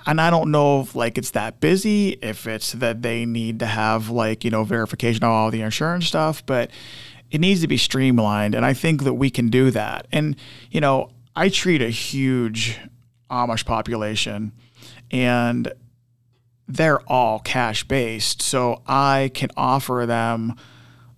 and 0.07 0.21
I 0.21 0.31
don't 0.31 0.51
know 0.51 0.81
if 0.81 0.95
like 0.95 1.19
it's 1.19 1.33
that 1.33 1.61
busy, 1.61 2.19
if 2.23 2.47
it's 2.47 2.73
that 2.73 3.03
they 3.03 3.27
need 3.27 3.59
to 3.61 3.67
have 3.67 4.11
like, 4.11 4.45
you 4.45 4.51
know, 4.51 4.65
verification 4.65 5.25
of 5.25 5.31
all 5.31 5.51
the 5.51 5.63
insurance 5.63 6.07
stuff, 6.07 6.45
but 6.47 6.71
it 7.31 7.41
needs 7.41 7.61
to 7.61 7.69
be 7.69 7.77
streamlined. 7.77 8.55
And 8.55 8.65
I 8.65 8.73
think 8.73 9.05
that 9.05 9.15
we 9.15 9.31
can 9.31 9.49
do 9.49 9.71
that. 9.71 10.07
And, 10.13 10.37
you 10.71 10.81
know, 10.81 11.11
I 11.37 11.49
treat 11.49 11.83
a 11.83 11.91
huge 11.91 12.79
Amish 13.31 13.65
population 13.67 14.53
and 15.11 15.73
they're 16.67 17.01
all 17.01 17.41
cash 17.41 17.85
based. 17.85 18.43
So 18.43 18.83
I 18.87 19.31
can 19.35 19.51
offer 19.57 20.05
them 20.07 20.55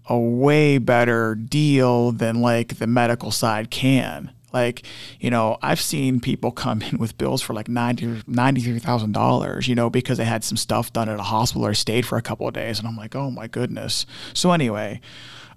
a 0.09 0.19
way 0.19 0.79
better 0.79 1.37
deal 1.37 2.11
than 2.11 2.41
like 2.41 2.79
the 2.79 2.87
medical 2.87 3.31
side 3.31 3.71
can. 3.71 4.33
Like, 4.53 4.83
you 5.21 5.31
know, 5.31 5.59
I've 5.63 5.81
seen 5.81 6.21
people 6.21 6.51
come 6.51 6.83
in 6.83 6.99
with 6.99 7.17
bills 7.19 7.43
for 7.43 7.55
like 7.55 7.69
$90, 7.69 8.25
$93,000, 8.25 9.69
you 9.69 9.75
know, 9.75 9.91
because 9.91 10.19
they 10.19 10.25
had 10.25 10.45
some 10.45 10.57
stuff 10.57 10.93
done 10.93 11.09
at 11.09 11.19
a 11.19 11.23
hospital 11.23 11.67
or 11.67 11.75
stayed 11.75 12.07
for 12.07 12.19
a 12.19 12.23
couple 12.23 12.47
of 12.47 12.55
days. 12.55 12.79
And 12.79 12.89
I'm 12.89 12.97
like, 12.97 13.15
oh 13.15 13.31
my 13.31 13.47
goodness. 13.47 14.07
So, 14.35 14.53
anyway. 14.53 15.01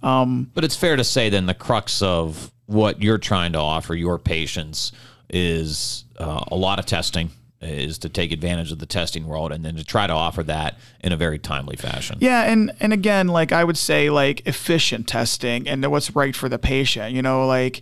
Um, 0.01 0.51
but 0.53 0.63
it's 0.63 0.75
fair 0.75 0.95
to 0.95 1.03
say 1.03 1.29
then 1.29 1.45
the 1.45 1.53
crux 1.53 2.01
of 2.01 2.51
what 2.65 3.01
you're 3.01 3.17
trying 3.17 3.53
to 3.53 3.60
offer 3.60 3.95
your 3.95 4.19
patients 4.19 4.91
is 5.29 6.06
uh, 6.17 6.43
a 6.47 6.56
lot 6.56 6.79
of 6.79 6.86
testing 6.86 7.32
is 7.63 7.97
to 7.99 8.10
take 8.10 8.32
advantage 8.32 8.71
of 8.71 8.79
the 8.79 8.86
testing 8.86 9.25
world 9.25 9.51
and 9.51 9.63
then 9.63 9.75
to 9.75 9.84
try 9.84 10.06
to 10.06 10.13
offer 10.13 10.43
that 10.43 10.77
in 10.99 11.12
a 11.12 11.17
very 11.17 11.39
timely 11.39 11.75
fashion. 11.75 12.17
Yeah, 12.19 12.43
and 12.43 12.71
and 12.79 12.93
again, 12.93 13.27
like 13.27 13.51
I 13.51 13.63
would 13.63 13.77
say 13.77 14.10
like 14.10 14.45
efficient 14.45 15.08
testing 15.08 15.67
and 15.67 15.86
what's 15.89 16.15
right 16.15 16.36
for 16.36 16.49
the 16.49 16.60
patient, 16.60 17.13
you 17.13 17.21
know, 17.21 17.47
like 17.47 17.82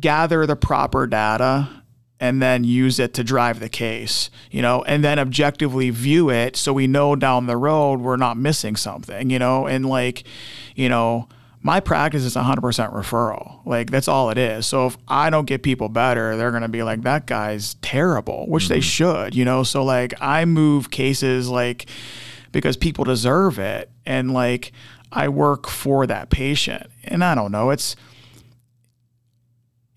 gather 0.00 0.46
the 0.46 0.56
proper 0.56 1.06
data 1.06 1.68
and 2.18 2.40
then 2.40 2.64
use 2.64 2.98
it 2.98 3.12
to 3.14 3.24
drive 3.24 3.60
the 3.60 3.68
case, 3.68 4.30
you 4.50 4.62
know, 4.62 4.82
and 4.84 5.04
then 5.04 5.18
objectively 5.18 5.90
view 5.90 6.30
it 6.30 6.56
so 6.56 6.72
we 6.72 6.86
know 6.86 7.14
down 7.14 7.46
the 7.46 7.56
road 7.56 8.00
we're 8.00 8.16
not 8.16 8.36
missing 8.36 8.76
something, 8.76 9.28
you 9.28 9.38
know, 9.38 9.66
and 9.66 9.86
like, 9.86 10.24
you 10.74 10.88
know, 10.88 11.28
my 11.62 11.80
practice 11.80 12.22
is 12.22 12.36
100% 12.36 12.60
referral. 12.92 13.60
Like 13.66 13.90
that's 13.90 14.08
all 14.08 14.30
it 14.30 14.38
is. 14.38 14.66
So 14.66 14.86
if 14.86 14.96
I 15.08 15.30
don't 15.30 15.46
get 15.46 15.62
people 15.62 15.88
better, 15.88 16.36
they're 16.36 16.52
going 16.52 16.62
to 16.62 16.68
be 16.68 16.82
like 16.82 17.02
that 17.02 17.26
guy's 17.26 17.74
terrible, 17.82 18.46
which 18.48 18.64
mm-hmm. 18.64 18.74
they 18.74 18.80
should, 18.80 19.34
you 19.34 19.44
know? 19.44 19.62
So 19.62 19.84
like 19.84 20.14
I 20.20 20.44
move 20.44 20.90
cases 20.90 21.48
like 21.48 21.86
because 22.52 22.76
people 22.76 23.04
deserve 23.04 23.58
it 23.58 23.90
and 24.06 24.32
like 24.32 24.72
I 25.12 25.28
work 25.28 25.66
for 25.66 26.06
that 26.06 26.30
patient. 26.30 26.86
And 27.04 27.24
I 27.24 27.34
don't 27.34 27.52
know, 27.52 27.70
it's 27.70 27.96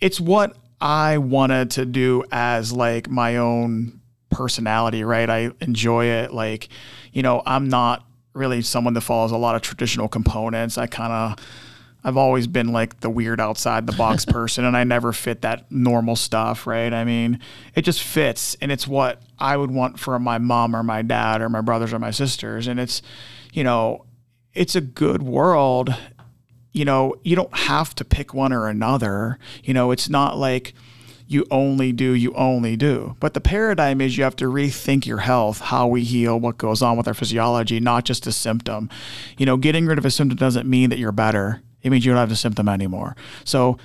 it's 0.02 0.20
what 0.20 0.56
I 0.82 1.18
wanted 1.18 1.72
to 1.72 1.86
do 1.86 2.24
as 2.32 2.72
like 2.72 3.10
my 3.10 3.38
own 3.38 4.00
personality, 4.30 5.04
right? 5.04 5.30
I 5.30 5.52
enjoy 5.62 6.06
it 6.06 6.34
like, 6.34 6.70
you 7.12 7.22
know, 7.22 7.42
I'm 7.46 7.68
not 7.68 8.06
really 8.34 8.62
someone 8.62 8.94
that 8.94 9.02
follows 9.02 9.32
a 9.32 9.38
lot 9.38 9.56
of 9.56 9.62
traditional 9.62 10.08
components. 10.08 10.78
I 10.78 10.88
kind 10.88 11.12
of 11.12 11.46
I've 12.02 12.16
always 12.16 12.48
been 12.48 12.70
like 12.70 13.02
the 13.02 13.10
weird 13.10 13.42
outside 13.42 13.86
the 13.86 13.94
box 13.94 14.24
person 14.28 14.64
and 14.64 14.78
I 14.78 14.86
never 14.86 15.12
fit 15.12 15.42
that 15.42 15.70
normal 15.70 16.16
stuff, 16.16 16.66
right? 16.66 16.94
I 16.94 17.04
mean, 17.04 17.40
it 17.76 17.82
just 17.82 18.02
fits 18.02 18.56
and 18.62 18.72
it's 18.72 18.88
what 18.88 19.22
I 19.38 19.58
would 19.58 19.72
want 19.72 20.00
for 20.00 20.18
my 20.18 20.38
mom 20.38 20.76
or 20.76 20.84
my 20.84 21.02
dad 21.02 21.42
or 21.42 21.50
my 21.50 21.62
brothers 21.62 21.92
or 21.92 22.00
my 22.00 22.12
sisters 22.12 22.68
and 22.68 22.80
it's 22.80 23.02
you 23.52 23.64
know, 23.64 24.06
it's 24.54 24.76
a 24.76 24.82
good 24.82 25.24
world. 25.24 25.94
You 26.72 26.86
know, 26.86 27.16
you 27.24 27.36
don't 27.36 27.56
have 27.56 27.96
to 27.96 28.06
pick 28.06 28.34
one 28.34 28.54
or 28.54 28.68
another. 28.68 29.40
You 29.64 29.74
know, 29.74 29.92
it's 29.92 30.10
not 30.10 30.38
like 30.38 30.74
you 31.28 31.46
only 31.52 31.92
do, 31.92 32.14
you 32.14 32.34
only 32.34 32.76
do. 32.76 33.16
But 33.20 33.36
the 33.36 33.42
paradigm 33.42 34.02
is 34.02 34.18
you 34.18 34.24
have 34.24 34.36
to 34.38 34.46
rethink 34.46 35.06
your 35.06 35.20
health, 35.20 35.60
how 35.60 35.88
we 35.88 36.04
heal, 36.04 36.40
what 36.40 36.58
goes 36.58 36.82
on 36.82 36.98
with 36.98 37.08
our 37.08 37.14
physiology, 37.14 37.80
not 37.80 38.04
just 38.04 38.26
a 38.26 38.32
symptom. 38.32 38.90
You 39.38 39.46
know, 39.46 39.56
getting 39.56 39.86
rid 39.86 40.00
of 40.00 40.06
a 40.06 40.12
symptom 40.12 40.38
doesn't 40.38 40.68
mean 40.68 40.90
that 40.90 40.98
you're 40.98 41.12
better. 41.12 41.62
It 41.84 41.92
means 41.92 42.04
you 42.04 42.12
don't 42.12 42.20
have 42.20 42.30
the 42.30 42.36
symptom 42.36 42.68
anymore. 42.68 43.16
So 43.44 43.78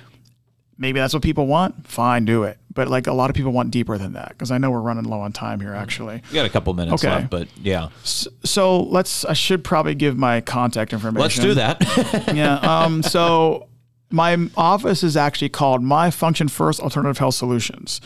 maybe 0.77 0.99
that's 0.99 1.13
what 1.13 1.23
people 1.23 1.47
want. 1.47 1.87
Fine, 1.87 2.25
do 2.25 2.43
it. 2.43 2.57
But 2.73 2.89
like 2.89 3.07
a 3.07 3.13
lot 3.13 3.29
of 3.29 3.35
people 3.35 3.51
want 3.51 3.71
deeper 3.71 3.97
than 3.97 4.13
that 4.13 4.29
because 4.29 4.51
I 4.51 4.57
know 4.57 4.69
we're 4.69 4.81
running 4.81 5.05
low 5.05 5.21
on 5.21 5.31
time 5.31 5.61
here. 5.61 5.73
Actually, 5.73 6.21
we 6.29 6.35
got 6.35 6.45
a 6.45 6.49
couple 6.49 6.73
minutes 6.73 7.03
okay. 7.03 7.15
left, 7.15 7.29
but 7.29 7.47
yeah. 7.61 7.89
So, 8.03 8.29
so, 8.43 8.83
let's. 8.83 9.23
I 9.23 9.33
should 9.33 9.63
probably 9.63 9.95
give 9.95 10.17
my 10.17 10.41
contact 10.41 10.91
information. 10.91 11.21
Let's 11.21 11.39
do 11.39 11.53
that. 11.53 12.33
yeah. 12.35 12.55
Um. 12.55 13.01
So 13.01 13.67
my 14.11 14.49
office 14.57 15.03
is 15.03 15.15
actually 15.15 15.49
called 15.49 15.83
My 15.83 16.11
Function 16.11 16.49
First 16.49 16.81
Alternative 16.81 17.17
Health 17.17 17.35
Solutions. 17.35 18.01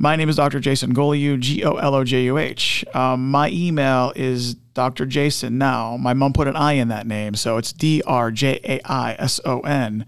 My 0.00 0.14
name 0.14 0.28
is 0.28 0.36
Dr. 0.36 0.60
Jaison 0.60 0.92
Golojuh, 0.92 1.40
G 1.40 1.64
O 1.64 1.72
L 1.72 1.96
O 1.96 2.04
J 2.04 2.22
U 2.24 2.38
H. 2.38 2.84
Um, 2.94 3.32
my 3.32 3.50
email 3.50 4.12
is 4.14 4.54
Dr. 4.54 5.06
Jason 5.06 5.58
Now. 5.58 5.96
My 5.96 6.14
mom 6.14 6.32
put 6.32 6.46
an 6.46 6.54
I 6.54 6.74
in 6.74 6.86
that 6.88 7.04
name, 7.04 7.34
so 7.34 7.56
it's 7.56 7.72
D 7.72 8.00
R 8.06 8.30
J 8.30 8.60
A 8.62 8.80
I 8.84 9.16
S 9.18 9.40
O 9.44 9.58
N 9.60 10.06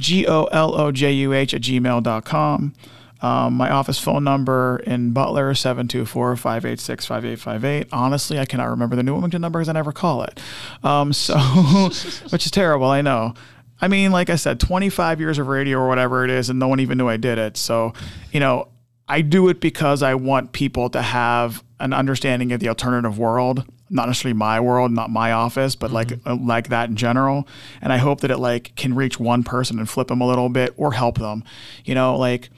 G 0.00 0.26
O 0.26 0.44
L 0.46 0.74
O 0.74 0.90
J 0.90 1.12
U 1.12 1.32
H 1.32 1.54
at 1.54 1.60
gmail.com. 1.60 2.74
Um, 3.22 3.54
my 3.54 3.70
office 3.70 3.98
phone 3.98 4.24
number 4.24 4.82
in 4.86 5.12
Butler, 5.12 5.54
724 5.54 6.36
586 6.36 7.06
5858. 7.06 7.88
Honestly, 7.92 8.38
I 8.38 8.46
cannot 8.46 8.70
remember 8.70 8.96
the 8.96 9.02
New 9.02 9.12
Wilmington 9.12 9.42
number 9.42 9.58
because 9.58 9.68
I 9.68 9.72
never 9.72 9.92
call 9.92 10.22
it. 10.22 10.40
Um, 10.82 11.12
so, 11.12 11.38
which 12.30 12.46
is 12.46 12.50
terrible, 12.50 12.86
I 12.86 13.02
know. 13.02 13.34
I 13.82 13.88
mean, 13.88 14.10
like 14.12 14.30
I 14.30 14.36
said, 14.36 14.58
25 14.60 15.20
years 15.20 15.38
of 15.38 15.46
radio 15.48 15.78
or 15.78 15.88
whatever 15.88 16.24
it 16.24 16.30
is, 16.30 16.50
and 16.50 16.58
no 16.58 16.68
one 16.68 16.80
even 16.80 16.98
knew 16.98 17.08
I 17.08 17.16
did 17.16 17.38
it. 17.38 17.56
So, 17.56 17.92
you 18.32 18.40
know, 18.40 18.68
I 19.08 19.22
do 19.22 19.48
it 19.48 19.60
because 19.60 20.02
I 20.02 20.14
want 20.14 20.52
people 20.52 20.90
to 20.90 21.02
have 21.02 21.64
an 21.78 21.92
understanding 21.92 22.52
of 22.52 22.60
the 22.60 22.68
alternative 22.68 23.18
world, 23.18 23.64
not 23.90 24.06
necessarily 24.06 24.38
my 24.38 24.60
world, 24.60 24.92
not 24.92 25.10
my 25.10 25.32
office, 25.32 25.74
but 25.74 25.90
mm-hmm. 25.90 25.94
like 25.94 26.26
uh, 26.26 26.36
like 26.36 26.68
that 26.68 26.88
in 26.88 26.96
general. 26.96 27.46
And 27.82 27.92
I 27.92 27.98
hope 27.98 28.20
that 28.20 28.30
it 28.30 28.38
like 28.38 28.74
can 28.76 28.94
reach 28.94 29.18
one 29.18 29.42
person 29.42 29.78
and 29.78 29.88
flip 29.88 30.08
them 30.08 30.20
a 30.20 30.26
little 30.26 30.48
bit 30.48 30.72
or 30.76 30.92
help 30.92 31.18
them. 31.18 31.44
You 31.84 31.94
know, 31.94 32.16
like 32.16 32.50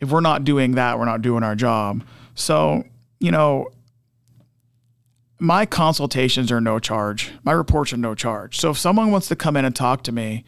if 0.00 0.10
we're 0.10 0.20
not 0.20 0.44
doing 0.44 0.72
that, 0.72 0.98
we're 0.98 1.06
not 1.06 1.22
doing 1.22 1.42
our 1.42 1.56
job. 1.56 2.04
So, 2.34 2.84
you 3.18 3.30
know, 3.30 3.70
my 5.38 5.66
consultations 5.66 6.52
are 6.52 6.60
no 6.60 6.78
charge. 6.78 7.32
My 7.42 7.52
reports 7.52 7.92
are 7.92 7.98
no 7.98 8.14
charge. 8.14 8.58
So 8.58 8.70
if 8.70 8.78
someone 8.78 9.10
wants 9.10 9.28
to 9.28 9.36
come 9.36 9.56
in 9.56 9.64
and 9.64 9.74
talk 9.74 10.02
to 10.04 10.12
me 10.12 10.44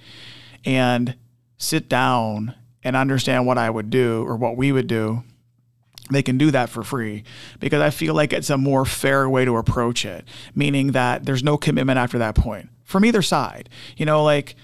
and 0.64 1.16
sit 1.56 1.88
down 1.88 2.54
and 2.82 2.96
understand 2.96 3.46
what 3.46 3.58
I 3.58 3.68
would 3.68 3.90
do 3.90 4.24
or 4.26 4.36
what 4.36 4.56
we 4.56 4.72
would 4.72 4.86
do, 4.86 5.24
they 6.10 6.22
can 6.22 6.38
do 6.38 6.50
that 6.50 6.68
for 6.68 6.82
free 6.82 7.24
because 7.60 7.80
I 7.80 7.90
feel 7.90 8.14
like 8.14 8.32
it's 8.32 8.50
a 8.50 8.58
more 8.58 8.84
fair 8.84 9.28
way 9.28 9.44
to 9.44 9.56
approach 9.56 10.04
it, 10.04 10.26
meaning 10.54 10.92
that 10.92 11.24
there's 11.24 11.42
no 11.42 11.56
commitment 11.56 11.98
after 11.98 12.18
that 12.18 12.34
point 12.34 12.68
from 12.84 13.04
either 13.04 13.22
side. 13.22 13.68
You 13.96 14.06
know, 14.06 14.24
like 14.24 14.56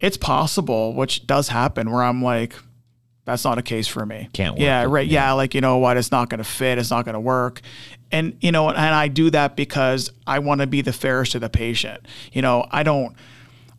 it's 0.00 0.16
possible, 0.16 0.94
which 0.94 1.26
does 1.26 1.48
happen, 1.48 1.90
where 1.90 2.02
I'm 2.02 2.22
like, 2.22 2.54
that's 3.24 3.44
not 3.44 3.58
a 3.58 3.62
case 3.62 3.86
for 3.86 4.06
me. 4.06 4.28
Can't 4.32 4.54
work. 4.54 4.62
Yeah, 4.62 4.84
right. 4.88 5.06
Yeah. 5.06 5.26
yeah, 5.26 5.32
like 5.32 5.54
you 5.54 5.60
know 5.60 5.78
what, 5.78 5.96
it's 5.96 6.10
not 6.10 6.30
going 6.30 6.38
to 6.38 6.44
fit. 6.44 6.78
It's 6.78 6.90
not 6.90 7.04
going 7.04 7.14
to 7.14 7.20
work 7.20 7.60
and 8.10 8.36
you 8.40 8.52
know 8.52 8.68
and 8.68 8.78
i 8.78 9.08
do 9.08 9.30
that 9.30 9.56
because 9.56 10.10
i 10.26 10.38
want 10.38 10.60
to 10.60 10.66
be 10.66 10.80
the 10.80 10.92
fairest 10.92 11.32
to 11.32 11.38
the 11.38 11.50
patient 11.50 12.06
you 12.32 12.42
know 12.42 12.66
i 12.70 12.82
don't 12.82 13.14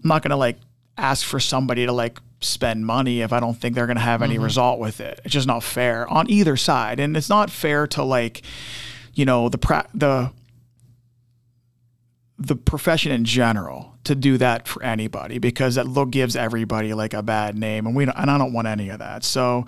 i'm 0.03 0.07
not 0.07 0.21
going 0.21 0.31
to 0.31 0.37
like 0.37 0.57
ask 0.97 1.25
for 1.25 1.39
somebody 1.39 1.85
to 1.85 1.91
like 1.91 2.19
spend 2.41 2.85
money 2.85 3.21
if 3.21 3.33
i 3.33 3.39
don't 3.39 3.55
think 3.55 3.75
they're 3.75 3.85
going 3.85 3.97
to 3.97 4.01
have 4.01 4.21
any 4.21 4.35
mm-hmm. 4.35 4.43
result 4.43 4.79
with 4.79 5.01
it 5.01 5.19
it's 5.25 5.33
just 5.33 5.47
not 5.47 5.63
fair 5.63 6.07
on 6.07 6.29
either 6.29 6.55
side 6.55 6.99
and 6.99 7.17
it's 7.17 7.29
not 7.29 7.49
fair 7.49 7.85
to 7.85 8.03
like 8.03 8.41
you 9.13 9.25
know 9.25 9.49
the 9.49 9.57
pra- 9.57 9.87
the 9.93 10.31
the 12.39 12.55
profession 12.55 13.11
in 13.11 13.25
general 13.25 13.97
to 14.05 14.15
do 14.15 14.37
that 14.37 14.67
for 14.67 14.81
anybody 14.81 15.37
because 15.37 15.75
that 15.75 15.85
look 15.85 16.09
gives 16.09 16.35
everybody 16.35 16.93
like 16.93 17.13
a 17.13 17.21
bad 17.21 17.57
name 17.57 17.85
and 17.85 17.95
we 17.95 18.05
don't, 18.05 18.17
and 18.17 18.31
I 18.31 18.37
don't 18.37 18.53
want 18.53 18.67
any 18.67 18.89
of 18.89 18.99
that. 18.99 19.25
So 19.25 19.65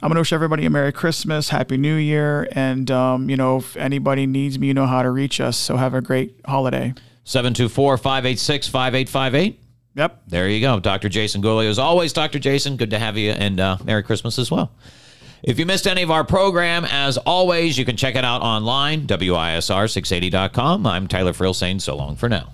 I'm 0.00 0.08
going 0.08 0.14
to 0.14 0.20
wish 0.20 0.32
everybody 0.32 0.64
a 0.64 0.70
Merry 0.70 0.92
Christmas, 0.92 1.50
Happy 1.50 1.76
New 1.76 1.96
Year. 1.96 2.48
And, 2.52 2.90
um, 2.90 3.28
you 3.28 3.36
know, 3.36 3.58
if 3.58 3.76
anybody 3.76 4.26
needs 4.26 4.58
me, 4.58 4.68
you 4.68 4.74
know 4.74 4.86
how 4.86 5.02
to 5.02 5.10
reach 5.10 5.40
us. 5.40 5.56
So 5.56 5.76
have 5.76 5.92
a 5.92 6.00
great 6.00 6.40
holiday. 6.46 6.94
724 7.24 7.98
586 7.98 8.68
5858. 8.68 9.60
Yep. 9.98 10.22
There 10.28 10.48
you 10.48 10.60
go. 10.60 10.78
Dr. 10.78 11.08
Jaison 11.08 11.42
Golojuh. 11.42 11.70
As 11.70 11.78
always, 11.80 12.12
Dr. 12.12 12.38
Jason, 12.38 12.76
good 12.76 12.90
to 12.90 13.00
have 13.00 13.18
you. 13.18 13.32
And 13.32 13.58
uh, 13.58 13.78
Merry 13.84 14.04
Christmas 14.04 14.38
as 14.38 14.48
well. 14.48 14.70
If 15.42 15.58
you 15.58 15.66
missed 15.66 15.88
any 15.88 16.02
of 16.02 16.10
our 16.10 16.22
program, 16.22 16.84
as 16.84 17.18
always, 17.18 17.76
you 17.76 17.84
can 17.84 17.96
check 17.96 18.14
it 18.14 18.24
out 18.24 18.40
online, 18.40 19.08
WISR680.com. 19.08 20.86
I'm 20.86 21.08
Tyler 21.08 21.32
Frill 21.32 21.52
saying 21.52 21.80
so 21.80 21.96
long 21.96 22.14
for 22.14 22.28
now. 22.28 22.52